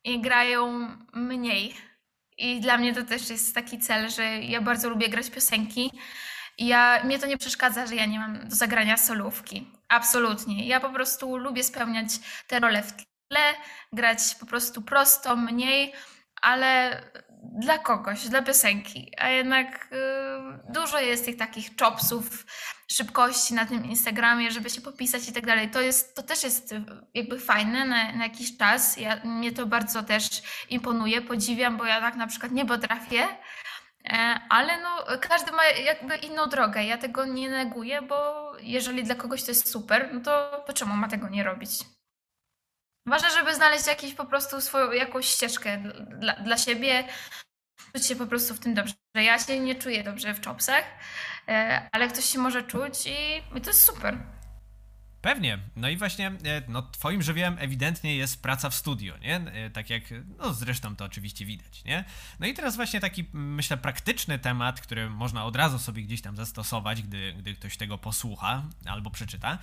[0.04, 1.76] i grają mniej.
[2.38, 5.92] I dla mnie to też jest taki cel, że ja bardzo lubię grać piosenki.
[6.58, 9.72] Ja, mnie to nie przeszkadza, że ja nie mam do zagrania solówki.
[9.90, 10.68] Absolutnie.
[10.68, 12.10] Ja po prostu lubię spełniać
[12.48, 12.94] te role w
[13.28, 13.54] tle,
[13.94, 15.94] grać po prostu prosto, mniej,
[16.42, 17.02] ale
[17.44, 19.14] dla kogoś, dla piosenki.
[19.18, 22.46] A jednak y, dużo jest tych takich chopsów,
[22.92, 25.70] szybkości na tym Instagramie, żeby się popisać i tak dalej.
[25.70, 26.76] To, jest, to też jest
[27.14, 28.98] jakby fajne na, na jakiś czas.
[28.98, 33.28] Ja, mnie to bardzo też imponuje, podziwiam, bo ja tak na przykład nie potrafię.
[34.06, 36.84] E, ale no, każdy ma jakby inną drogę.
[36.84, 40.96] Ja tego nie neguję, bo jeżeli dla kogoś to jest super, no to, to czemu
[40.96, 41.72] ma tego nie robić?
[43.06, 45.78] Ważne, żeby znaleźć jakieś po prostu swoją jakąś ścieżkę
[46.20, 47.04] dla, dla siebie,
[47.94, 48.94] czuć się po prostu w tym dobrze.
[49.16, 51.41] Ja się nie czuję dobrze w chopsach, e,
[51.92, 54.18] ale ktoś się może czuć i, i to jest super.
[55.22, 55.60] Pewnie.
[55.76, 59.36] No i właśnie, e, no twoim żywiołem ewidentnie jest praca w studio, nie?
[59.36, 60.04] E, tak jak,
[60.38, 62.06] no zresztą to oczywiście widać, nie?
[62.40, 66.36] No i teraz właśnie taki, myślę, praktyczny temat, który można od razu sobie gdzieś tam
[66.36, 69.58] zastosować, gdy, gdy ktoś tego posłucha albo przeczyta.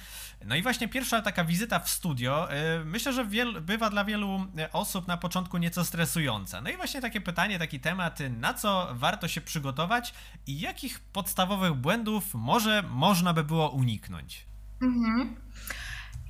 [0.44, 4.46] No i właśnie pierwsza taka wizyta w studio, e, myślę, że wiel, bywa dla wielu
[4.72, 6.60] osób na początku nieco stresująca.
[6.60, 10.14] No i właśnie takie pytanie, taki temat, na co warto się przygotować
[10.46, 14.47] i jakich podstawowych błędów może można by było uniknąć?
[14.82, 15.36] Mhm.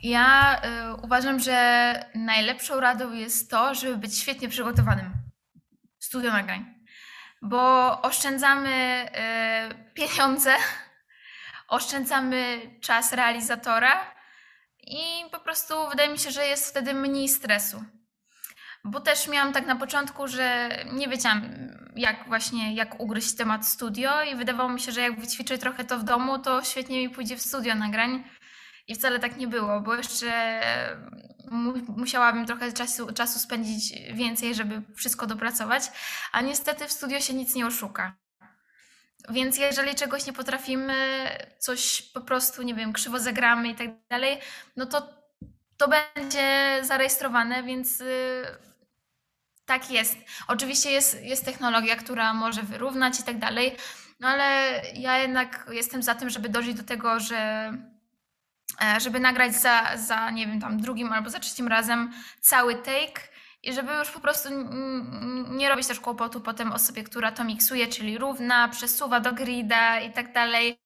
[0.03, 0.61] Ja
[0.93, 5.11] y, uważam, że najlepszą radą jest to, żeby być świetnie przygotowanym
[5.99, 6.75] studio nagrań,
[7.43, 9.07] bo oszczędzamy
[9.81, 10.55] y, pieniądze,
[11.69, 14.15] oszczędzamy czas realizatora
[14.81, 17.85] i po prostu wydaje mi się, że jest wtedy mniej stresu.
[18.85, 21.43] Bo też miałam tak na początku, że nie wiedziałam,
[21.97, 25.99] jak właśnie, jak ugryźć temat studio i wydawało mi się, że jak wyćwiczę trochę to
[25.99, 28.25] w domu, to świetnie mi pójdzie w studio nagrań.
[28.89, 30.61] I wcale tak nie było, bo jeszcze
[31.51, 35.83] mu musiałabym trochę czasu, czasu spędzić więcej, żeby wszystko dopracować,
[36.33, 38.17] a niestety w studio się nic nie oszuka.
[39.31, 40.95] Więc jeżeli czegoś nie potrafimy,
[41.59, 44.39] coś po prostu, nie wiem, krzywo zagramy i tak dalej,
[44.77, 45.19] no to
[45.77, 48.45] to będzie zarejestrowane, więc y,
[49.65, 50.17] tak jest.
[50.49, 53.77] Oczywiście jest, jest technologia, która może wyrównać i tak dalej,
[54.21, 57.73] no ale ja jednak jestem za tym, żeby dojść do tego, że
[58.99, 63.29] żeby nagrać za, za, nie wiem, tam drugim albo za trzecim razem cały take
[63.63, 64.49] i żeby już po prostu
[65.49, 70.13] nie robić też kłopotu potem osobie, która to miksuje, czyli równa, przesuwa do grida i
[70.13, 70.79] tak dalej.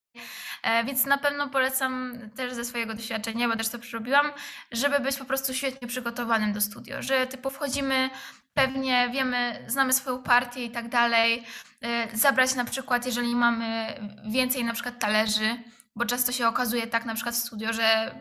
[0.63, 4.27] E, więc na pewno polecam też ze swojego doświadczenia, bo też to przerobiłam,
[4.73, 8.11] żeby być po prostu świetnie przygotowanym do studio, że typu wchodzimy,
[8.55, 11.45] pewnie wiemy, znamy swoją partię i tak dalej,
[11.83, 13.87] e, zabrać na przykład, jeżeli mamy
[14.31, 15.57] więcej na przykład talerzy,
[15.97, 18.15] bo często się okazuje tak na przykład w studio, że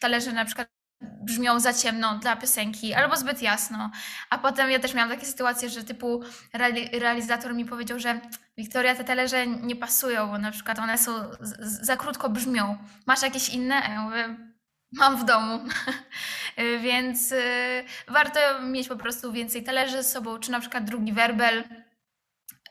[0.00, 0.68] talerze na przykład
[1.00, 3.90] brzmią za ciemno dla piosenki albo zbyt jasno.
[4.30, 6.22] A potem ja też miałam takie sytuacje, że typu
[6.92, 8.20] realizator mi powiedział, że
[8.58, 11.12] Wiktoria, te talerze nie pasują, bo na przykład one są
[11.60, 12.78] za krótko brzmią.
[13.06, 13.74] Masz jakieś inne?
[13.74, 14.36] Ja mówię,
[14.92, 15.58] mam w domu.
[16.82, 21.64] Więc y, warto mieć po prostu więcej talerzy ze sobą, czy na przykład drugi werbel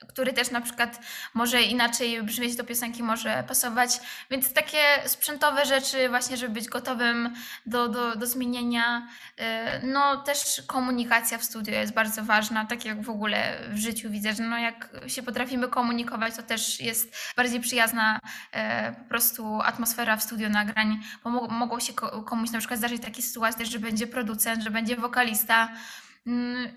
[0.08, 1.00] który też na przykład
[1.34, 4.00] może inaczej brzmieć do piosenki, może pasować.
[4.32, 9.08] Więc takie sprzętowe rzeczy, właśnie, żeby być gotowym do, do, do zmienienia.
[9.40, 9.44] Y,
[9.84, 14.34] no też komunikacja w studio jest bardzo ważna, tak jak w ogóle w życiu widzę,
[14.34, 20.18] że no jak się potrafimy komunikować, to też jest bardziej przyjazna y, po prostu atmosfera
[20.18, 21.94] w studio nagrań, bo mogą się
[22.26, 25.70] komuś na przykład zdarzyć takie sytuacje, że będzie producent, że będzie wokalista,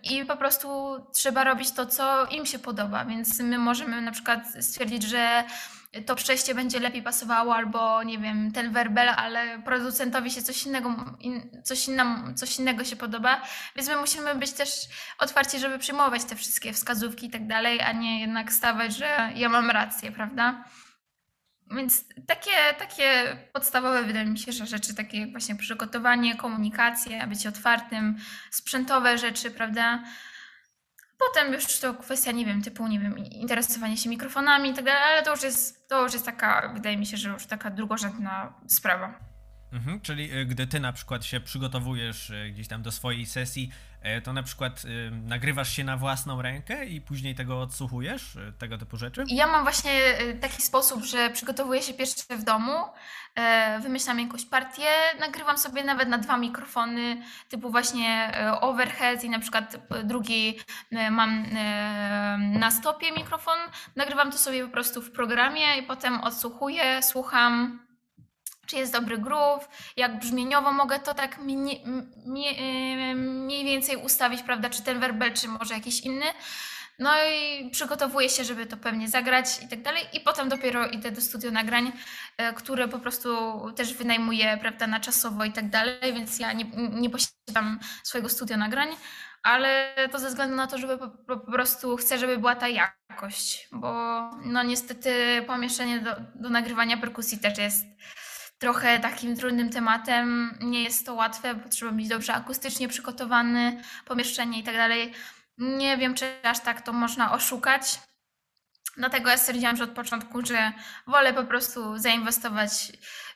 [0.02, 0.68] I po prostu
[1.12, 5.44] trzeba robić to, co im się podoba, więc my możemy na przykład stwierdzić, że
[6.06, 10.94] to przejście będzie lepiej pasowało, albo nie wiem, ten werbel, ale producentowi się coś innego,
[11.64, 13.42] coś, innam, coś innego się podoba,
[13.76, 14.70] więc my musimy być też
[15.18, 19.48] otwarci, żeby przyjmować te wszystkie wskazówki i tak dalej, a nie jednak stawać, że ja
[19.48, 20.64] mam rację, prawda?
[21.76, 27.48] Więc takie, takie podstawowe wydaje mi się, że rzeczy takie jak właśnie przygotowanie, komunikacja, bycie
[27.48, 28.16] otwartym,
[28.50, 30.04] sprzętowe rzeczy, prawda?
[31.18, 35.02] Potem już to kwestia, nie wiem, typu, nie wiem, interesowanie się mikrofonami i tak dalej,
[35.02, 38.54] ale to już jest, to już jest taka, wydaje mi się, że już taka drugorzędna
[38.68, 39.30] sprawa.
[39.72, 43.70] Mhm, czyli y, gdy ty na przykład się przygotowujesz y, gdzieś tam do swojej sesji,
[44.24, 49.24] to na przykład nagrywasz się na własną rękę i później tego odsłuchujesz, tego typu rzeczy?
[49.28, 49.92] Ja mam właśnie
[50.40, 52.72] taki sposób, że przygotowuję się pierwsze w domu,
[53.80, 59.76] wymyślam jakąś partię, nagrywam sobie nawet na dwa mikrofony, typu właśnie overhead i na przykład
[60.04, 60.58] drugi
[61.10, 61.46] mam
[62.38, 63.58] na stopie mikrofon,
[63.96, 67.80] nagrywam to sobie po prostu w programie i potem odsłuchuję, słucham
[68.70, 71.84] czy jest dobry groove, jak brzmieniowo mogę to tak mniej,
[73.14, 76.26] mniej więcej ustawić, prawda, czy ten werbel, czy może jakiś inny.
[76.98, 80.04] No i przygotowuję się, żeby to pewnie zagrać i tak dalej.
[80.12, 81.92] I potem dopiero idę do studio nagrań,
[82.36, 83.30] e, które po prostu
[83.76, 88.56] też wynajmuję, prawda, na czasowo i tak dalej, więc ja nie, nie posiadam swojego studia
[88.56, 88.88] nagrań,
[89.42, 93.68] ale to ze względu na to, żeby po, po prostu chcę, żeby była ta jakość,
[93.72, 93.90] bo
[94.44, 97.86] no niestety pomieszczenie do, do nagrywania perkusji też jest
[98.60, 100.58] trochę takim trudnym tematem.
[100.60, 105.12] Nie jest to łatwe, bo trzeba być dobrze akustycznie przygotowany, pomieszczenie i tak dalej.
[105.58, 108.00] Nie wiem, czy aż tak to można oszukać.
[108.96, 110.72] Dlatego ja stwierdziłam, że od początku, że
[111.06, 112.88] wolę po prostu zainwestować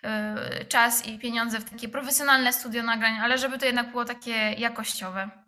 [0.03, 4.53] yy, czas i pieniądze w takie profesjonalne studio nagrań, ale żeby to jednak było takie
[4.53, 5.43] jakościowe.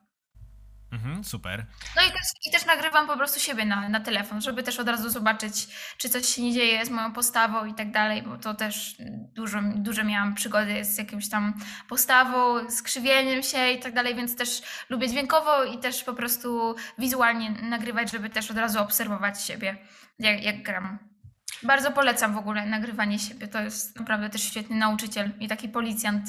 [0.92, 1.66] Mhm, super.
[1.96, 4.88] No i też, i też nagrywam po prostu siebie na, na telefon, żeby też od
[4.88, 5.68] razu zobaczyć,
[5.98, 8.96] czy coś się nie dzieje z moją postawą i tak dalej, bo to też
[9.34, 11.54] dużo, dużo miałam przygody z jakimś tam
[11.88, 17.50] postawą, skrzywieniem się i tak dalej, więc też lubię dźwiękowo i też po prostu wizualnie
[17.50, 19.76] nagrywać, żeby też od razu obserwować siebie,
[20.18, 20.98] jak, jak gram.
[21.62, 23.48] Bardzo polecam w ogóle nagrywanie siebie.
[23.48, 26.24] To jest naprawdę też świetny nauczyciel i taki policjant.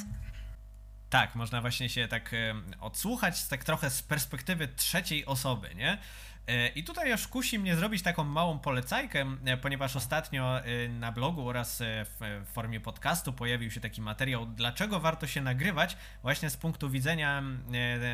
[1.10, 2.32] Tak, można właśnie się tak
[2.80, 5.98] odsłuchać tak trochę z perspektywy trzeciej osoby, nie?
[6.48, 11.12] E, I tutaj już kusi mnie zrobić taką małą polecajkę, e, ponieważ ostatnio e, na
[11.12, 16.58] blogu oraz w formie podcastu pojawił się taki materiał, dlaczego warto się nagrywać właśnie z
[16.58, 17.44] punktu widzenia,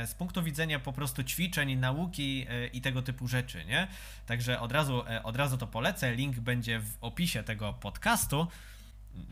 [0.06, 3.88] z punktu widzenia po prostu ćwiczeń, nauki i tego typu rzeczy, nie?
[4.26, 8.48] Także od razu, od razu to polecę, link będzie w opisie tego podcastu.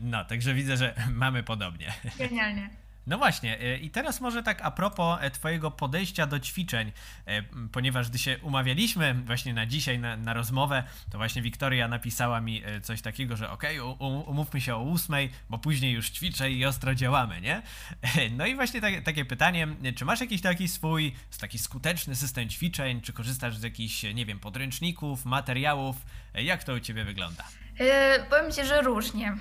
[0.00, 1.92] No, także widzę, że mamy podobnie.
[2.18, 2.81] Genialnie.
[3.06, 6.92] No właśnie, e, i teraz może tak a propos e, Twojego podejścia do ćwiczeń,
[7.26, 12.40] e, ponieważ gdy się umawialiśmy właśnie na dzisiaj, na, na rozmowę, to właśnie Wiktoria napisała
[12.40, 16.64] mi coś takiego, że okej, okay, umówmy się o ósmej, bo później już ćwiczę i
[16.66, 17.62] ostro działamy, nie?
[18.38, 23.00] No i właśnie tak, takie pytanie, czy masz jakiś taki swój, taki skuteczny system ćwiczeń,
[23.00, 25.96] czy korzystasz z jakichś, nie wiem, podręczników, materiałów?
[26.34, 27.44] Jak to u Ciebie wygląda?
[27.78, 27.86] Yy,
[28.30, 29.36] powiem Ci, że różnie.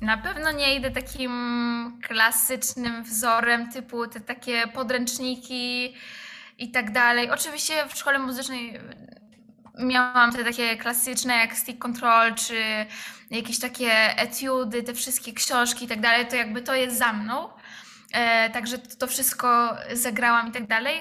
[0.00, 5.94] Na pewno nie idę takim klasycznym wzorem, typu te takie podręczniki
[6.58, 7.30] i tak dalej.
[7.30, 8.80] Oczywiście w szkole muzycznej
[9.78, 12.86] miałam te takie klasyczne jak Stick Control, czy
[13.30, 17.48] jakieś takie etiudy, te wszystkie książki i tak dalej, to jakby to jest za mną.
[18.12, 21.00] E, także to wszystko zagrałam i tak dalej.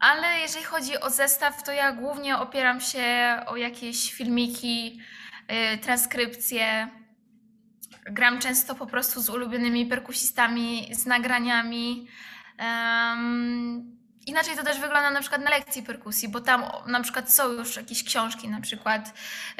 [0.00, 3.02] Ale jeżeli chodzi o zestaw, to ja głównie opieram się
[3.46, 5.00] o jakieś filmiki,
[5.74, 6.88] y, transkrypcje,
[8.10, 12.08] gram często po prostu z ulubionymi perkusistami, z nagraniami.
[12.58, 17.52] Um, inaczej to też wygląda na przykład na lekcji perkusji, bo tam na przykład są
[17.52, 19.14] już jakieś książki, na przykład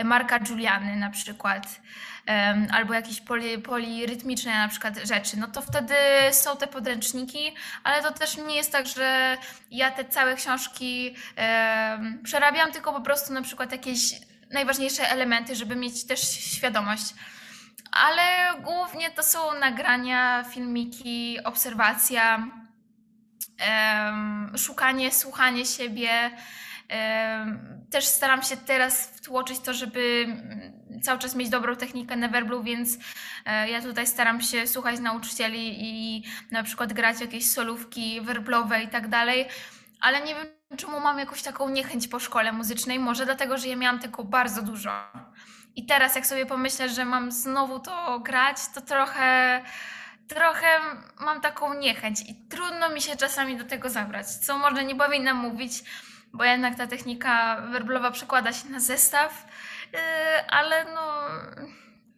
[0.05, 1.81] Marka Giuliany na przykład,
[2.29, 5.95] um, albo jakieś poli, polirytmiczne na przykład rzeczy, no to wtedy
[6.33, 7.55] są te podręczniki,
[7.85, 9.37] ale to też nie jest tak, że
[9.71, 14.01] ja te całe książki um, przerabiam, tylko po prostu na przykład jakieś
[14.51, 17.15] najważniejsze elementy, żeby mieć też świadomość
[18.05, 22.47] ale głównie to są nagrania, filmiki, obserwacja,
[24.57, 26.11] szukanie, słuchanie siebie.
[27.91, 30.27] Też staram się teraz wtłoczyć to, żeby
[31.03, 32.99] cały czas mieć dobrą technikę Neverblu, więc
[33.47, 38.89] e, ja tutaj staram się słuchać nauczycieli i na przykład grać jakieś solówki werblowe i
[38.89, 39.49] tak dalej,
[40.01, 43.77] ale nie wiem czemu mam jakąś taką niechęć po szkole muzycznej, może dlatego, że ja
[43.77, 44.91] miałam tego bardzo dużo.
[45.77, 49.61] I teraz, jak sobie pomyślę, że mam znowu to grać, to trochę,
[50.29, 50.67] trochę
[51.21, 55.37] mam taką niechęć i trudno mi się czasami do tego zabrać, co może nie powinnam
[55.37, 55.73] mówić,
[56.33, 59.47] bo jednak ta technika werblowa przekłada się na zestaw,
[59.93, 59.99] yy,
[60.49, 61.23] ale no,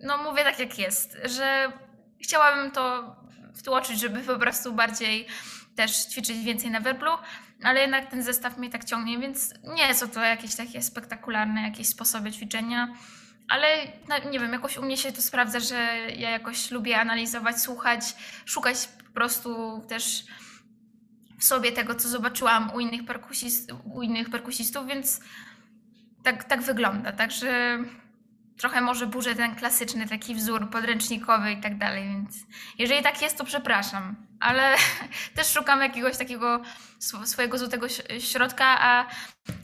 [0.00, 1.72] no mówię tak jak jest, że
[2.22, 3.16] chciałabym to
[3.56, 5.26] wtłoczyć, żeby po prostu bardziej
[5.76, 7.10] też ćwiczyć więcej na werblu,
[7.62, 11.88] ale jednak ten zestaw mnie tak ciągnie, więc nie są to jakieś takie spektakularne jakieś
[11.88, 12.88] sposoby ćwiczenia.
[13.48, 13.66] Ale
[14.08, 15.76] no, nie wiem, jakoś u mnie się to sprawdza, że
[16.16, 18.00] ja jakoś lubię analizować, słuchać,
[18.44, 20.24] szukać po prostu też
[21.38, 25.20] w sobie tego, co zobaczyłam u innych, perkusist, u innych perkusistów, więc
[26.22, 27.12] tak, tak wygląda.
[27.12, 27.78] Także
[28.58, 32.36] trochę może burzę ten klasyczny taki wzór podręcznikowy i tak dalej, więc
[32.78, 34.76] jeżeli tak jest, to przepraszam, ale
[35.36, 36.62] też szukam jakiegoś takiego
[37.24, 37.86] swojego złotego
[38.18, 39.06] środka, a,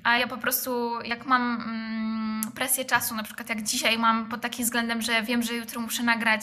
[0.05, 2.24] a ja po prostu jak mam mm,
[2.55, 6.03] presję czasu, na przykład jak dzisiaj mam pod takim względem, że wiem, że jutro muszę
[6.03, 6.43] nagrać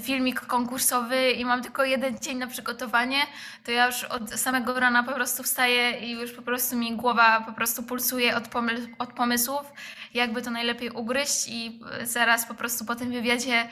[0.00, 3.18] filmik konkursowy i mam tylko jeden dzień na przygotowanie,
[3.64, 7.40] to ja już od samego rana po prostu wstaję i już po prostu mi głowa
[7.40, 9.72] po prostu pulsuje od, pomysł, od pomysłów
[10.14, 13.68] jakby to najlepiej ugryźć i zaraz po prostu po tym wywiadzie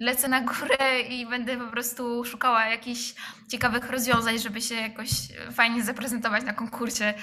[0.00, 3.14] lecę na górę i będę po prostu szukała jakichś
[3.48, 5.10] ciekawych rozwiązań, żeby się jakoś
[5.52, 7.14] fajnie zaprezentować na konkursie.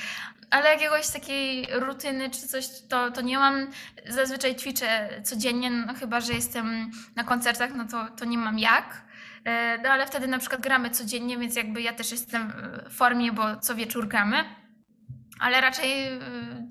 [0.50, 3.68] Ale jakiegoś takiej rutyny czy coś, to, to nie mam.
[4.08, 9.02] Zazwyczaj ćwiczę codziennie, no chyba, że jestem na koncertach, no to, to nie mam jak.
[9.46, 12.54] E, no ale wtedy na przykład gramy codziennie, więc jakby ja też jestem
[12.90, 14.46] w formie, bo co wieczór gramy
[15.40, 16.20] ale raczej y,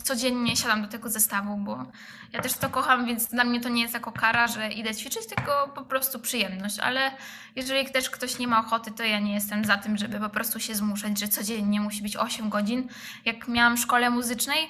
[0.05, 1.87] codziennie siadam do tego zestawu, bo
[2.33, 5.27] ja też to kocham, więc dla mnie to nie jest jako kara, że idę ćwiczyć,
[5.37, 6.79] tylko po prostu przyjemność.
[6.79, 7.11] Ale
[7.57, 10.61] jeżeli też ktoś nie ma ochoty, to ja nie jestem za tym, żeby po prostu
[10.61, 12.89] się zmuszać, że codziennie musi być 8 godzin.
[13.25, 14.69] Jak miałam w szkole muzycznej,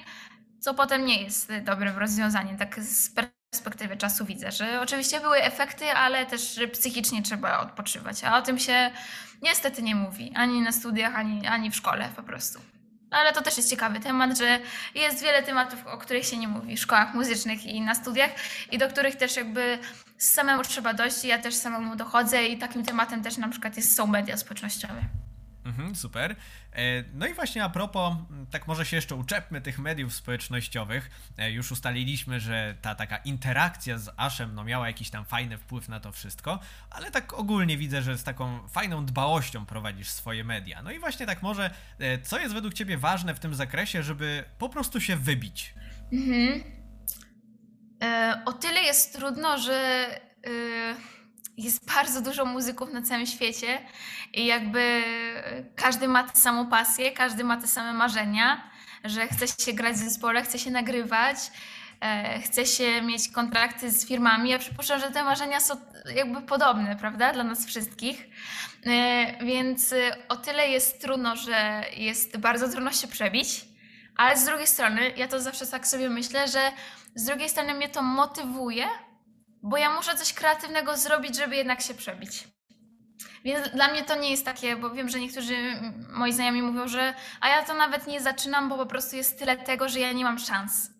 [0.59, 2.57] co potem nie jest dobrym rozwiązaniem.
[2.57, 3.09] Tak z
[3.51, 8.23] perspektywy czasu widzę, że oczywiście były efekty, ale też psychicznie trzeba odpoczywać.
[8.23, 8.91] A o tym się
[9.41, 12.59] niestety nie mówi ani na studiach, ani, ani w szkole po prostu.
[13.11, 14.59] Ale to też jest ciekawy temat, że
[14.95, 18.31] jest wiele tematów, o których się nie mówi w szkołach muzycznych i na studiach
[18.71, 19.79] i do których też jakby
[20.17, 21.23] samemu trzeba dojść.
[21.23, 25.26] Ja też samemu dochodzę i takim tematem też na przykład jest, są media społecznościowe.
[25.67, 26.35] Mhm, super.
[26.73, 28.13] E, no i właśnie a propos,
[28.51, 31.09] tak może się jeszcze uczepmy tych mediów społecznościowych.
[31.37, 35.89] E, już ustaliliśmy, że ta taka interakcja z Ashem no, miała jakiś tam fajny wpływ
[35.89, 36.59] na to wszystko,
[36.89, 40.81] ale tak ogólnie widzę, że z taką fajną dbałością prowadzisz swoje media.
[40.81, 44.43] No i właśnie tak może, e, co jest według Ciebie ważne w tym zakresie, żeby
[44.57, 45.73] po prostu się wybić?
[46.13, 46.63] Mhm.
[48.03, 50.07] E, o tyle jest trudno, że...
[50.47, 51.16] E,
[51.57, 53.81] jest bardzo dużo muzyków na całym świecie
[54.33, 55.03] i jakby
[55.75, 58.69] każdy ma tę samą pasję, każdy ma te same marzenia,
[59.03, 61.37] że chce się grać w zespole, chce się nagrywać,
[62.01, 64.49] e, chce się mieć kontrakty z firmami.
[64.49, 65.75] Ja przypuszczam, że te marzenia są
[66.15, 68.27] jakby podobne, prawda, dla nas wszystkich.
[68.85, 69.93] E, więc
[70.29, 73.65] o tyle jest trudno, że jest bardzo trudno się przebić,
[74.17, 76.71] ale z drugiej strony, ja to zawsze tak sobie myślę, że
[77.15, 78.85] z drugiej strony mnie to motywuje,
[79.63, 82.47] bo ja muszę coś kreatywnego zrobić, żeby jednak się przebić.
[83.43, 85.55] Więc dla mnie to nie jest takie, bo wiem, że niektórzy
[86.09, 89.57] moi znajomi mówią, że a ja to nawet nie zaczynam, bo po prostu jest tyle
[89.57, 90.97] tego, że ja nie mam szans.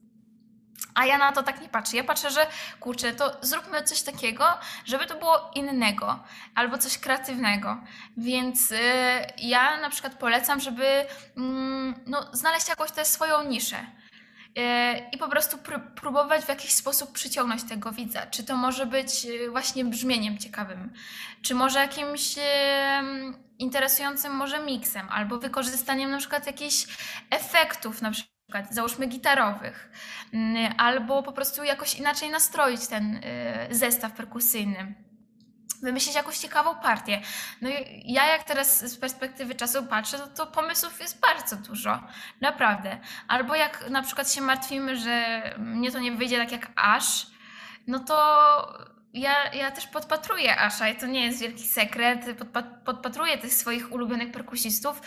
[0.96, 1.98] A ja na to tak nie patrzę.
[1.98, 2.48] Ja patrzę, że
[2.80, 4.46] kurczę, to zróbmy coś takiego,
[4.86, 6.24] żeby to było innego
[6.56, 7.78] albo coś kreatywnego.
[8.18, 8.78] Więc yy,
[9.38, 11.06] ja na przykład polecam, żeby yy,
[12.06, 13.86] no, znaleźć jakąś tę swoją niszę
[15.12, 15.58] i po prostu
[15.96, 18.28] próbować w jakiś sposób przyciągnąć tego widza.
[18.28, 20.94] Czy to może być e, właśnie brzmieniem ciekawym,
[21.42, 22.36] czy może jakimś
[23.60, 26.88] interesującym może miksem, albo wykorzystaniem na przykład jakichś
[27.30, 29.92] efektów, na przykład załóżmy gitarowych,
[30.78, 35.07] albo po prostu jakoś inaczej nastroić ten e, zestaw perkusyjny
[35.82, 37.22] wymyślić jakąś ciekawą partię.
[37.62, 37.70] No
[38.06, 42.04] ja jak teraz z perspektywy czasu patrzę, to, to pomysłów jest bardzo dużo.
[42.42, 42.98] Naprawdę.
[43.28, 47.28] Albo jak na przykład się martwimy, że mnie to nie wyjdzie tak jak Ash,
[47.88, 48.18] no to
[49.18, 52.38] ja, ja też podpatruję Asha i to nie jest wielki sekret.
[52.38, 55.02] Podpa podpatruję tych swoich ulubionych perkusistów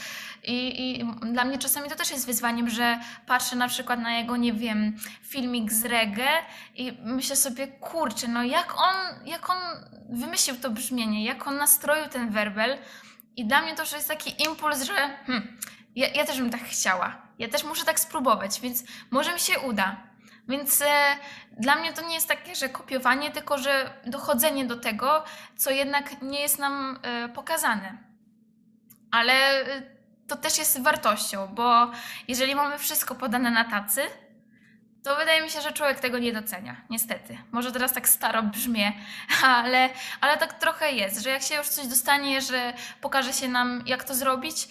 [0.44, 4.36] i, i dla mnie czasami to też jest wyzwaniem, że patrzę na przykład na jego,
[4.36, 6.42] nie wiem, filmik z reggae
[6.74, 9.56] i myślę sobie, kurczę, no jak on, jak on
[10.08, 12.78] wymyślił to brzmienie, jak on nastroił ten werbel
[13.36, 14.94] i dla mnie to już jest taki impuls, że
[15.26, 15.58] hmm,
[15.96, 17.22] ja, ja też bym tak chciała.
[17.38, 20.09] Ja też muszę tak spróbować, więc może mi się uda.
[20.50, 21.16] Więc e,
[21.58, 25.24] dla mnie to nie jest takie, że kopiowanie, tylko że dochodzenie do tego,
[25.56, 27.98] co jednak nie jest nam e, pokazane.
[29.10, 29.82] Ale e,
[30.28, 31.90] to też jest wartością, bo
[32.28, 34.02] jeżeli mamy wszystko podane na tacy,
[35.02, 37.38] to wydaje mi się, że człowiek tego nie docenia, niestety.
[37.52, 38.92] Może teraz tak staro brzmię,
[39.42, 39.90] ale,
[40.20, 44.04] ale tak trochę jest, że jak się już coś dostanie, że pokaże się nam, jak
[44.04, 44.68] to zrobić,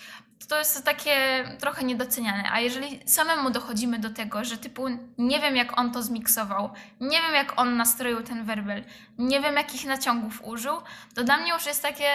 [0.47, 2.51] to jest takie trochę niedoceniane.
[2.51, 4.87] A jeżeli samemu dochodzimy do tego, że typu
[5.17, 6.69] nie wiem jak on to zmiksował,
[6.99, 8.83] nie wiem jak on nastroił ten werbel,
[9.17, 10.77] nie wiem jakich naciągów użył,
[11.15, 12.09] to dla mnie już jest takie,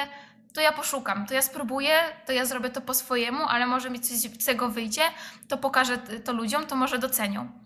[0.54, 4.00] to ja poszukam, to ja spróbuję, to ja zrobię to po swojemu, ale może mi
[4.00, 5.02] coś z tego wyjdzie,
[5.48, 7.63] to pokażę to ludziom, to może docenią.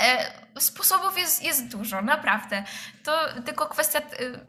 [0.00, 2.64] E, sposobów jest, jest dużo, naprawdę.
[3.04, 4.00] To tylko kwestia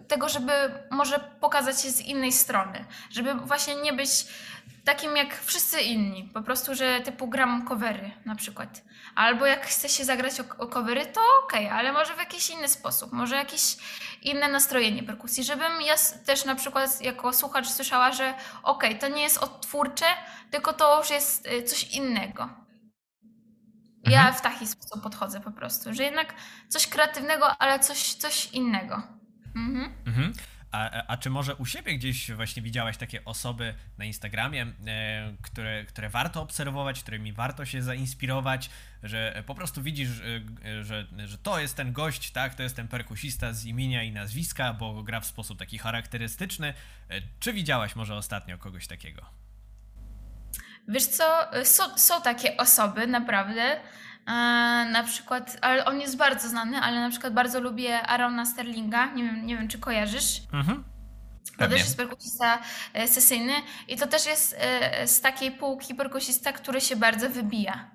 [0.07, 0.51] tego, żeby
[0.91, 2.85] może pokazać się z innej strony.
[3.11, 4.09] Żeby właśnie nie być
[4.87, 6.29] takim jak wszyscy inni.
[6.33, 8.81] Po prostu, że typu gram covery na przykład.
[9.15, 12.49] Albo jak chce się zagrać o, o covery, to okej, okay, ale może w jakiś
[12.49, 13.11] inny sposób.
[13.11, 13.77] Może jakieś
[14.21, 15.43] inne nastrojenie perkusji.
[15.43, 18.33] Żebym ja też na przykład jako słuchacz słyszała, że
[18.63, 20.05] okej, okay, to nie jest odtwórcze,
[20.51, 22.49] tylko to już jest y, coś innego.
[24.09, 24.35] Ja mhm.
[24.35, 26.33] w taki sposób podchodzę po prostu, że jednak
[26.69, 29.03] coś kreatywnego, ale coś, coś innego.
[29.55, 29.93] Mhm.
[30.05, 30.33] Mhm.
[30.71, 35.85] A, a czy może u siebie gdzieś właśnie widziałaś takie osoby na Instagramie, e, które,
[35.85, 38.69] które warto obserwować, którymi warto się zainspirować,
[39.03, 40.09] że po prostu widzisz,
[40.65, 44.11] e, że, że to jest ten gość, tak, to jest ten perkusista z imienia i
[44.11, 46.73] nazwiska, bo gra w sposób taki charakterystyczny.
[47.09, 49.25] E, czy widziałaś może ostatnio kogoś takiego?
[50.87, 51.23] Wiesz co,
[51.63, 53.79] są, są takie osoby, naprawdę.
[54.91, 59.05] na przykład, ale on jest bardzo znany, ale na przykład bardzo lubię Arona Sterlinga.
[59.05, 60.41] Nie wiem, nie wiem czy kojarzysz.
[60.53, 60.83] Mhm.
[61.57, 62.59] To też jest perkusista
[62.93, 63.53] e, sesyjny
[63.87, 67.91] i to też jest e, z takiej półki perkusista, który się bardzo wybija.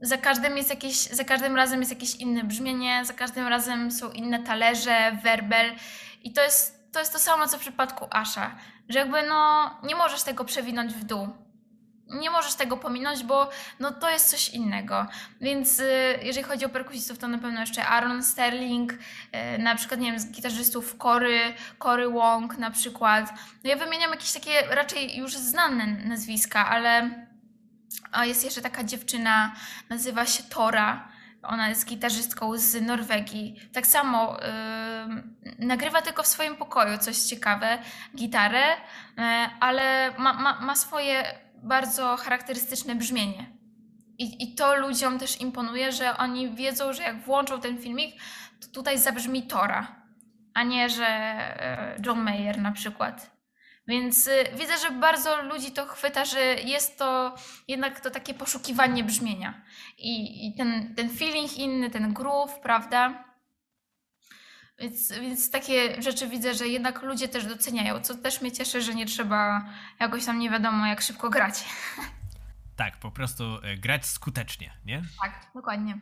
[0.00, 4.10] Za każdym, jest jakieś, za każdym razem jest jakieś inne brzmienie, za każdym razem są
[4.10, 5.72] inne talerze, werbel
[6.22, 8.56] i to jest to, jest to samo co w przypadku Asha,
[8.88, 11.43] że jakby no nie możesz tego przewinąć w dół
[12.10, 13.50] nie możesz tego pominąć, bo
[13.80, 15.06] no, to jest coś innego.
[15.40, 18.98] Więc y, jeżeli chodzi o perkusistów, to na pewno jeszcze Aaron Sterling, y,
[19.58, 23.30] na przykład, nie wiem, z gitarzystów Cory, Cory Wong na przykład.
[23.64, 27.10] No ja wymieniam jakieś takie raczej już znane nazwiska, ale
[28.12, 29.54] a jest jeszcze taka dziewczyna,
[29.88, 31.08] nazywa się Tora.
[31.42, 33.60] Ona jest gitarzystką z Norwegii.
[33.72, 34.36] Tak samo
[35.46, 37.78] yy, nagrywa tylko w swoim pokoju, coś ciekawe,
[38.16, 39.24] gitarę, yy,
[39.60, 43.46] ale ma, ma, ma swoje bardzo charakterystyczne brzmienie.
[44.18, 48.16] I, I to ludziom też imponuje, że oni wiedzą, że jak włączą ten filmik,
[48.60, 50.02] to tutaj zabrzmi Tora,
[50.54, 53.34] a nie, że e, John Mayer na przykład.
[53.86, 57.34] Więc y, widzę, że bardzo ludzi to chwyta, że jest to
[57.68, 59.62] jednak to takie poszukiwanie brzmienia.
[59.98, 63.24] I, i ten, ten feeling inny, ten groove, prawda?
[64.78, 68.94] Więc, więc takie rzeczy widzę, że jednak ludzie też doceniają, co też mnie cieszy, że
[68.94, 69.64] nie trzeba
[70.00, 71.64] jakoś tam nie wiadomo jak szybko grać.
[72.76, 75.02] Tak, po prostu e, grać skutecznie, nie?
[75.22, 75.98] Tak, dokładnie.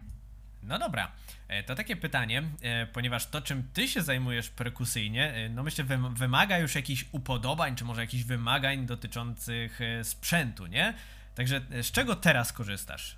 [0.62, 1.12] No dobra,
[1.48, 6.58] e, to takie pytanie, e, ponieważ to, czym ty się zajmujesz perkusyjnie, no myślę, wymaga
[6.58, 10.94] już jakichś upodobań, czy może jakichś wymagań dotyczących sprzętu, nie?
[11.34, 13.16] Także z czego teraz korzystasz?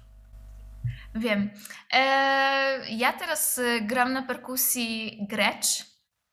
[1.14, 1.51] Wiem.
[1.93, 5.85] E, ja teraz y, gram na perkusji Grecz.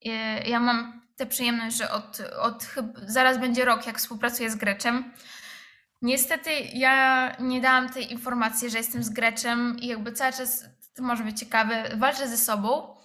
[0.06, 2.76] E, ja mam tę przyjemność, że od, od
[3.08, 5.14] zaraz będzie rok, jak współpracuję z Greczem.
[6.02, 11.04] Niestety ja nie dałam tej informacji, że jestem z Greczem i jakby cały czas, to
[11.04, 12.96] może być ciekawe, walczę ze sobą,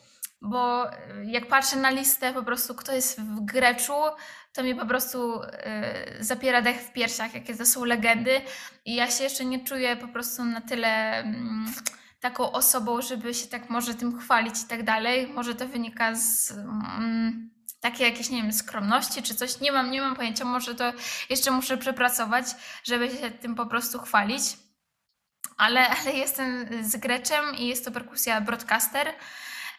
[0.40, 0.92] bo y,
[1.24, 4.02] jak patrzę na listę po prostu, kto jest w Greczu,
[4.52, 5.46] to mi po prostu y,
[6.20, 8.40] zapiera dech w piersiach, jakie to są legendy.
[8.84, 11.72] I ja się jeszcze nie czuję po prostu na tyle mm,
[12.20, 15.26] taką osobą, żeby się tak może tym chwalić i tak dalej.
[15.26, 19.60] Może to wynika z mm, takiej jakiejś, nie wiem, skromności czy coś.
[19.60, 20.92] Nie mam, nie mam pojęcia, może to
[21.30, 22.46] jeszcze muszę przepracować,
[22.84, 24.42] żeby się tym po prostu chwalić.
[25.56, 29.06] Ale, ale jestem z Greczem i jest to perkusja broadcaster.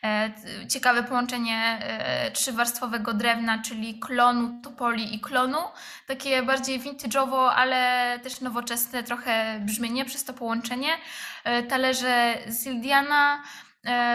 [0.04, 0.32] E,
[0.68, 5.58] ciekawe połączenie e, trzywarstwowego drewna, czyli klonu, topoli i klonu.
[6.08, 10.90] Takie bardziej vintage'owo, ale też nowoczesne trochę brzmienie przez to połączenie.
[11.44, 13.44] E, talerze Zildiana,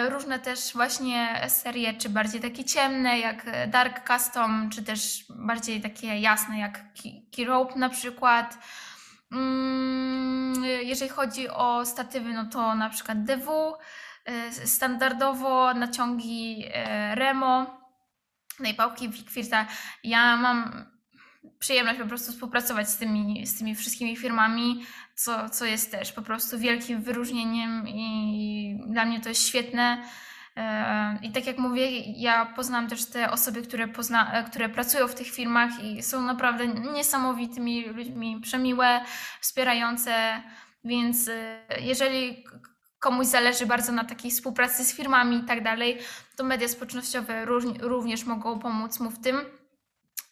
[0.09, 6.19] różne też właśnie serie, czy bardziej takie ciemne jak Dark Custom, czy też bardziej takie
[6.19, 6.81] jasne jak
[7.37, 8.59] Key na przykład.
[9.33, 13.77] Mm, jeżeli chodzi o statywy, no to na przykład DW,
[14.65, 17.81] standardowo naciągi e, Remo,
[18.61, 19.67] najpałki Wickwirta.
[20.05, 20.87] Ja mam
[21.59, 26.23] przyjemność po prostu współpracować z tymi, z tymi wszystkimi firmami, co, co jest też po
[26.23, 30.05] prostu wielkim wyróżnieniem i dla mnie to jest świetne.
[30.57, 35.15] E, I tak jak mówię, ja poznam też te osoby, które, pozna, które pracują w
[35.15, 39.01] tych firmach i są naprawdę niesamowitymi ludźmi, przemiłe,
[39.41, 40.43] wspierające.
[40.85, 41.31] Więc
[41.81, 42.45] jeżeli
[43.03, 45.99] komuś zależy bardzo na takiej współpracy z firmami i tak dalej,
[46.37, 47.45] to media społecznościowe
[47.81, 49.41] również mogą pomóc mu w tym.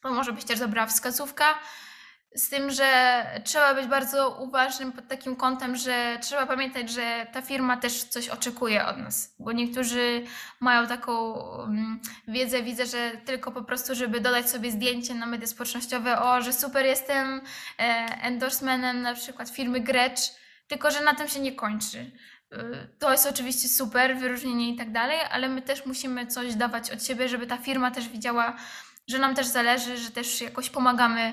[0.03, 1.45] To może być też dobra wskazówka.
[2.35, 7.43] Z tym, że trzeba być bardzo uważnym pod takim kątem, że trzeba pamiętać, że ta
[7.43, 10.25] firma też coś oczekuje od nas, bo niektórzy
[10.61, 15.47] mają taką um, wiedzę, widzę, że tylko po prostu, żeby dodać sobie zdjęcie na media
[15.47, 17.41] społecznościowe, o, że super jestem
[17.79, 17.83] e,
[18.23, 20.21] endorsemenem na przykład firmy Grecz,
[20.69, 22.11] tylko że na tym się nie kończy
[22.99, 27.05] to jest oczywiście super, wyróżnienie i tak dalej, ale my też musimy coś dawać od
[27.05, 28.57] siebie, żeby ta firma też widziała,
[29.07, 31.33] że nam też zależy, że też jakoś pomagamy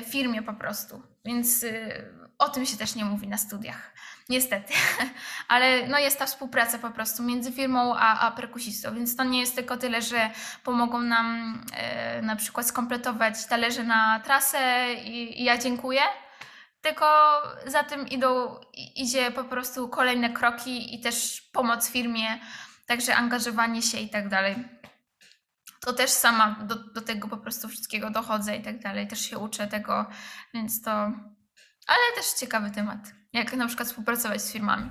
[0.00, 1.02] y, firmie po prostu.
[1.24, 2.04] Więc y,
[2.38, 3.94] o tym się też nie mówi na studiach.
[4.28, 4.72] Niestety.
[5.48, 9.40] Ale no jest ta współpraca po prostu między firmą a, a perkusistą, więc to nie
[9.40, 10.30] jest tylko tyle, że
[10.64, 16.00] pomogą nam e, na przykład skompletować talerze na trasę i, i ja dziękuję,
[16.82, 17.06] tylko
[17.66, 18.60] za tym idą,
[18.96, 22.40] idzie po prostu kolejne kroki i też pomoc firmie,
[22.86, 24.56] także angażowanie się i tak dalej.
[25.80, 29.38] To też sama do, do tego po prostu wszystkiego dochodzę i tak dalej, też się
[29.38, 30.06] uczę tego,
[30.54, 30.90] więc to,
[31.86, 34.90] ale też ciekawy temat, jak na przykład współpracować z firmami.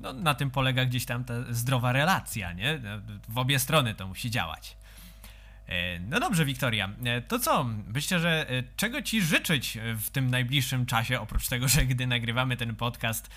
[0.00, 2.80] No, na tym polega gdzieś tam ta zdrowa relacja, nie?
[3.28, 4.76] W obie strony to musi działać.
[5.70, 6.88] E, no dobrze, Wiktoria.
[7.04, 7.64] E, to co?
[7.94, 12.56] Myślę, że e, czego ci życzyć w tym najbliższym czasie, oprócz tego, że gdy nagrywamy
[12.56, 13.28] ten podcast,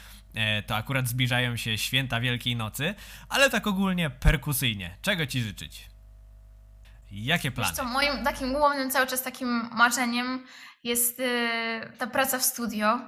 [0.68, 2.96] to akurat zbliżają się święta Wielkiej Nocy,
[3.30, 4.98] ale tak ogólnie perkusyjnie.
[5.02, 5.90] Czego ci życzyć?
[7.12, 7.70] Jakie plany?
[7.70, 10.46] Wiesz co, moim takim głównym cały czas takim marzeniem
[10.84, 11.22] jest
[11.98, 13.00] ta praca w studio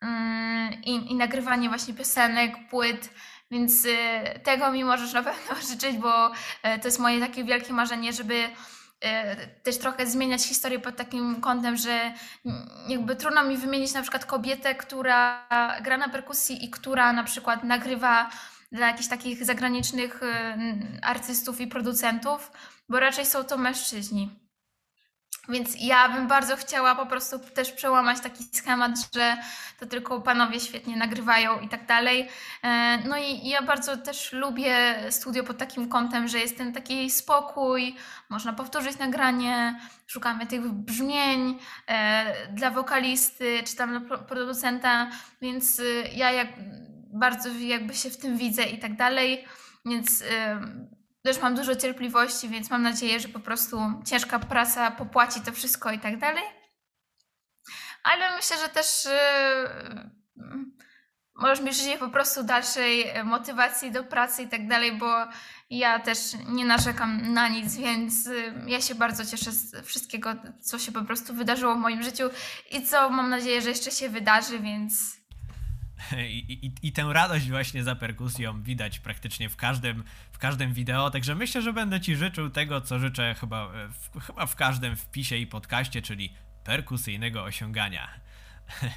[0.00, 3.14] mm, i, i nagrywanie właśnie piosenek, płyt,
[3.52, 6.32] więc y, tego mi możesz na pewno życzyć, bo y,
[6.80, 8.48] to jest moje takie wielkie marzenie, żeby y,
[9.62, 12.12] też trochę zmieniać historię pod takim kątem, że
[12.88, 15.48] jakby trudno mi wymienić na przykład kobietę, która
[15.82, 18.30] gra na perkusji i która na przykład nagrywa
[18.72, 20.20] dla jakichś takich zagranicznych
[21.02, 22.52] artystów i producentów,
[22.88, 24.41] bo raczej są to mężczyźni.
[25.48, 29.36] Więc ja bym bardzo chciała po prostu też przełamać taki schemat, że
[29.80, 32.28] to tylko panowie świetnie nagrywają i tak dalej.
[32.62, 34.76] E, no i ja bardzo też lubię
[35.10, 37.96] studio pod takim kątem, że jest ten taki spokój,
[38.28, 46.04] można powtórzyć nagranie, szukamy tych brzmień e, dla wokalisty czy tam dla producenta, więc y,
[46.14, 46.48] ja jak
[47.12, 49.44] bardzo jakby się w tym widzę i tak dalej.
[49.84, 50.24] Więc
[51.22, 55.92] też mam dużo cierpliwości, więc mam nadzieję, że po prostu ciężka praca popłaci to wszystko
[55.92, 56.44] i tak dalej.
[58.02, 60.42] Ale myślę, że też yy,
[61.34, 65.26] możesz mi życzyć po prostu dalszej motywacji do pracy i tak dalej, bo
[65.70, 66.18] ja też
[66.48, 71.02] nie narzekam na nic, więc yy, ja się bardzo cieszę z wszystkiego, co się po
[71.02, 72.30] prostu wydarzyło w moim życiu
[72.70, 75.21] i co mam nadzieję, że jeszcze się wydarzy, więc
[76.18, 81.10] I, i, I, tę radość właśnie za perkusją widać praktycznie w każdym, w każdym wideo,
[81.10, 85.36] także myślę, że będę Ci życzył tego, co życzę chyba w, chyba w każdym wpisie
[85.36, 86.32] i podcaście, czyli
[86.64, 88.08] perkusyjnego osiągania.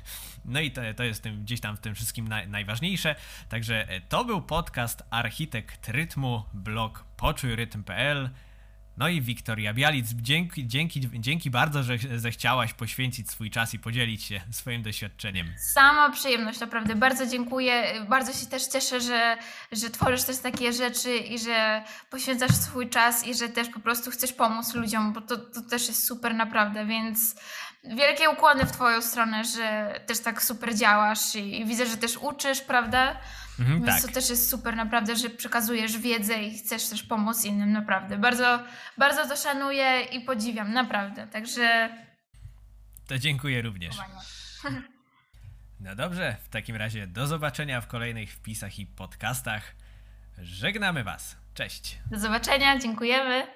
[0.45, 3.15] No i to, to jest tym, gdzieś tam w tym wszystkim naj, najważniejsze.
[3.49, 8.29] Także to był podcast Architekt Rytmu, blog poczujrytm.pl.
[8.97, 14.23] No i Wiktoria Bialic, dzięki, dzięki, dzięki bardzo, że zechciałaś poświęcić swój czas i podzielić
[14.23, 15.53] się swoim doświadczeniem.
[15.57, 16.95] Sama przyjemność, naprawdę.
[16.95, 18.05] Bardzo dziękuję.
[18.09, 19.37] Bardzo się też cieszę, że,
[19.71, 24.11] że tworzysz też takie rzeczy i że poświęcasz swój czas i że też po prostu
[24.11, 27.35] chcesz pomóc ludziom, bo to, to też jest super naprawdę, więc
[27.83, 32.17] wielkie ukłony w Twoją stronę, że też tak super działasz i, i widzę, że też
[32.17, 33.19] uczysz, prawda?
[33.59, 34.01] Mhm, Więc tak.
[34.01, 38.17] to też jest super naprawdę, że przekazujesz wiedzę i chcesz też pomóc innym, naprawdę.
[38.17, 38.63] Bardzo,
[38.97, 41.27] bardzo to szanuję i podziwiam, naprawdę.
[41.27, 41.89] Także...
[43.07, 43.95] To dziękuję również.
[45.79, 49.75] No dobrze, w takim razie do zobaczenia w kolejnych wpisach i podcastach.
[50.37, 51.37] Żegnamy Was.
[51.53, 51.99] Cześć.
[52.11, 53.47] Do zobaczenia, dziękujemy.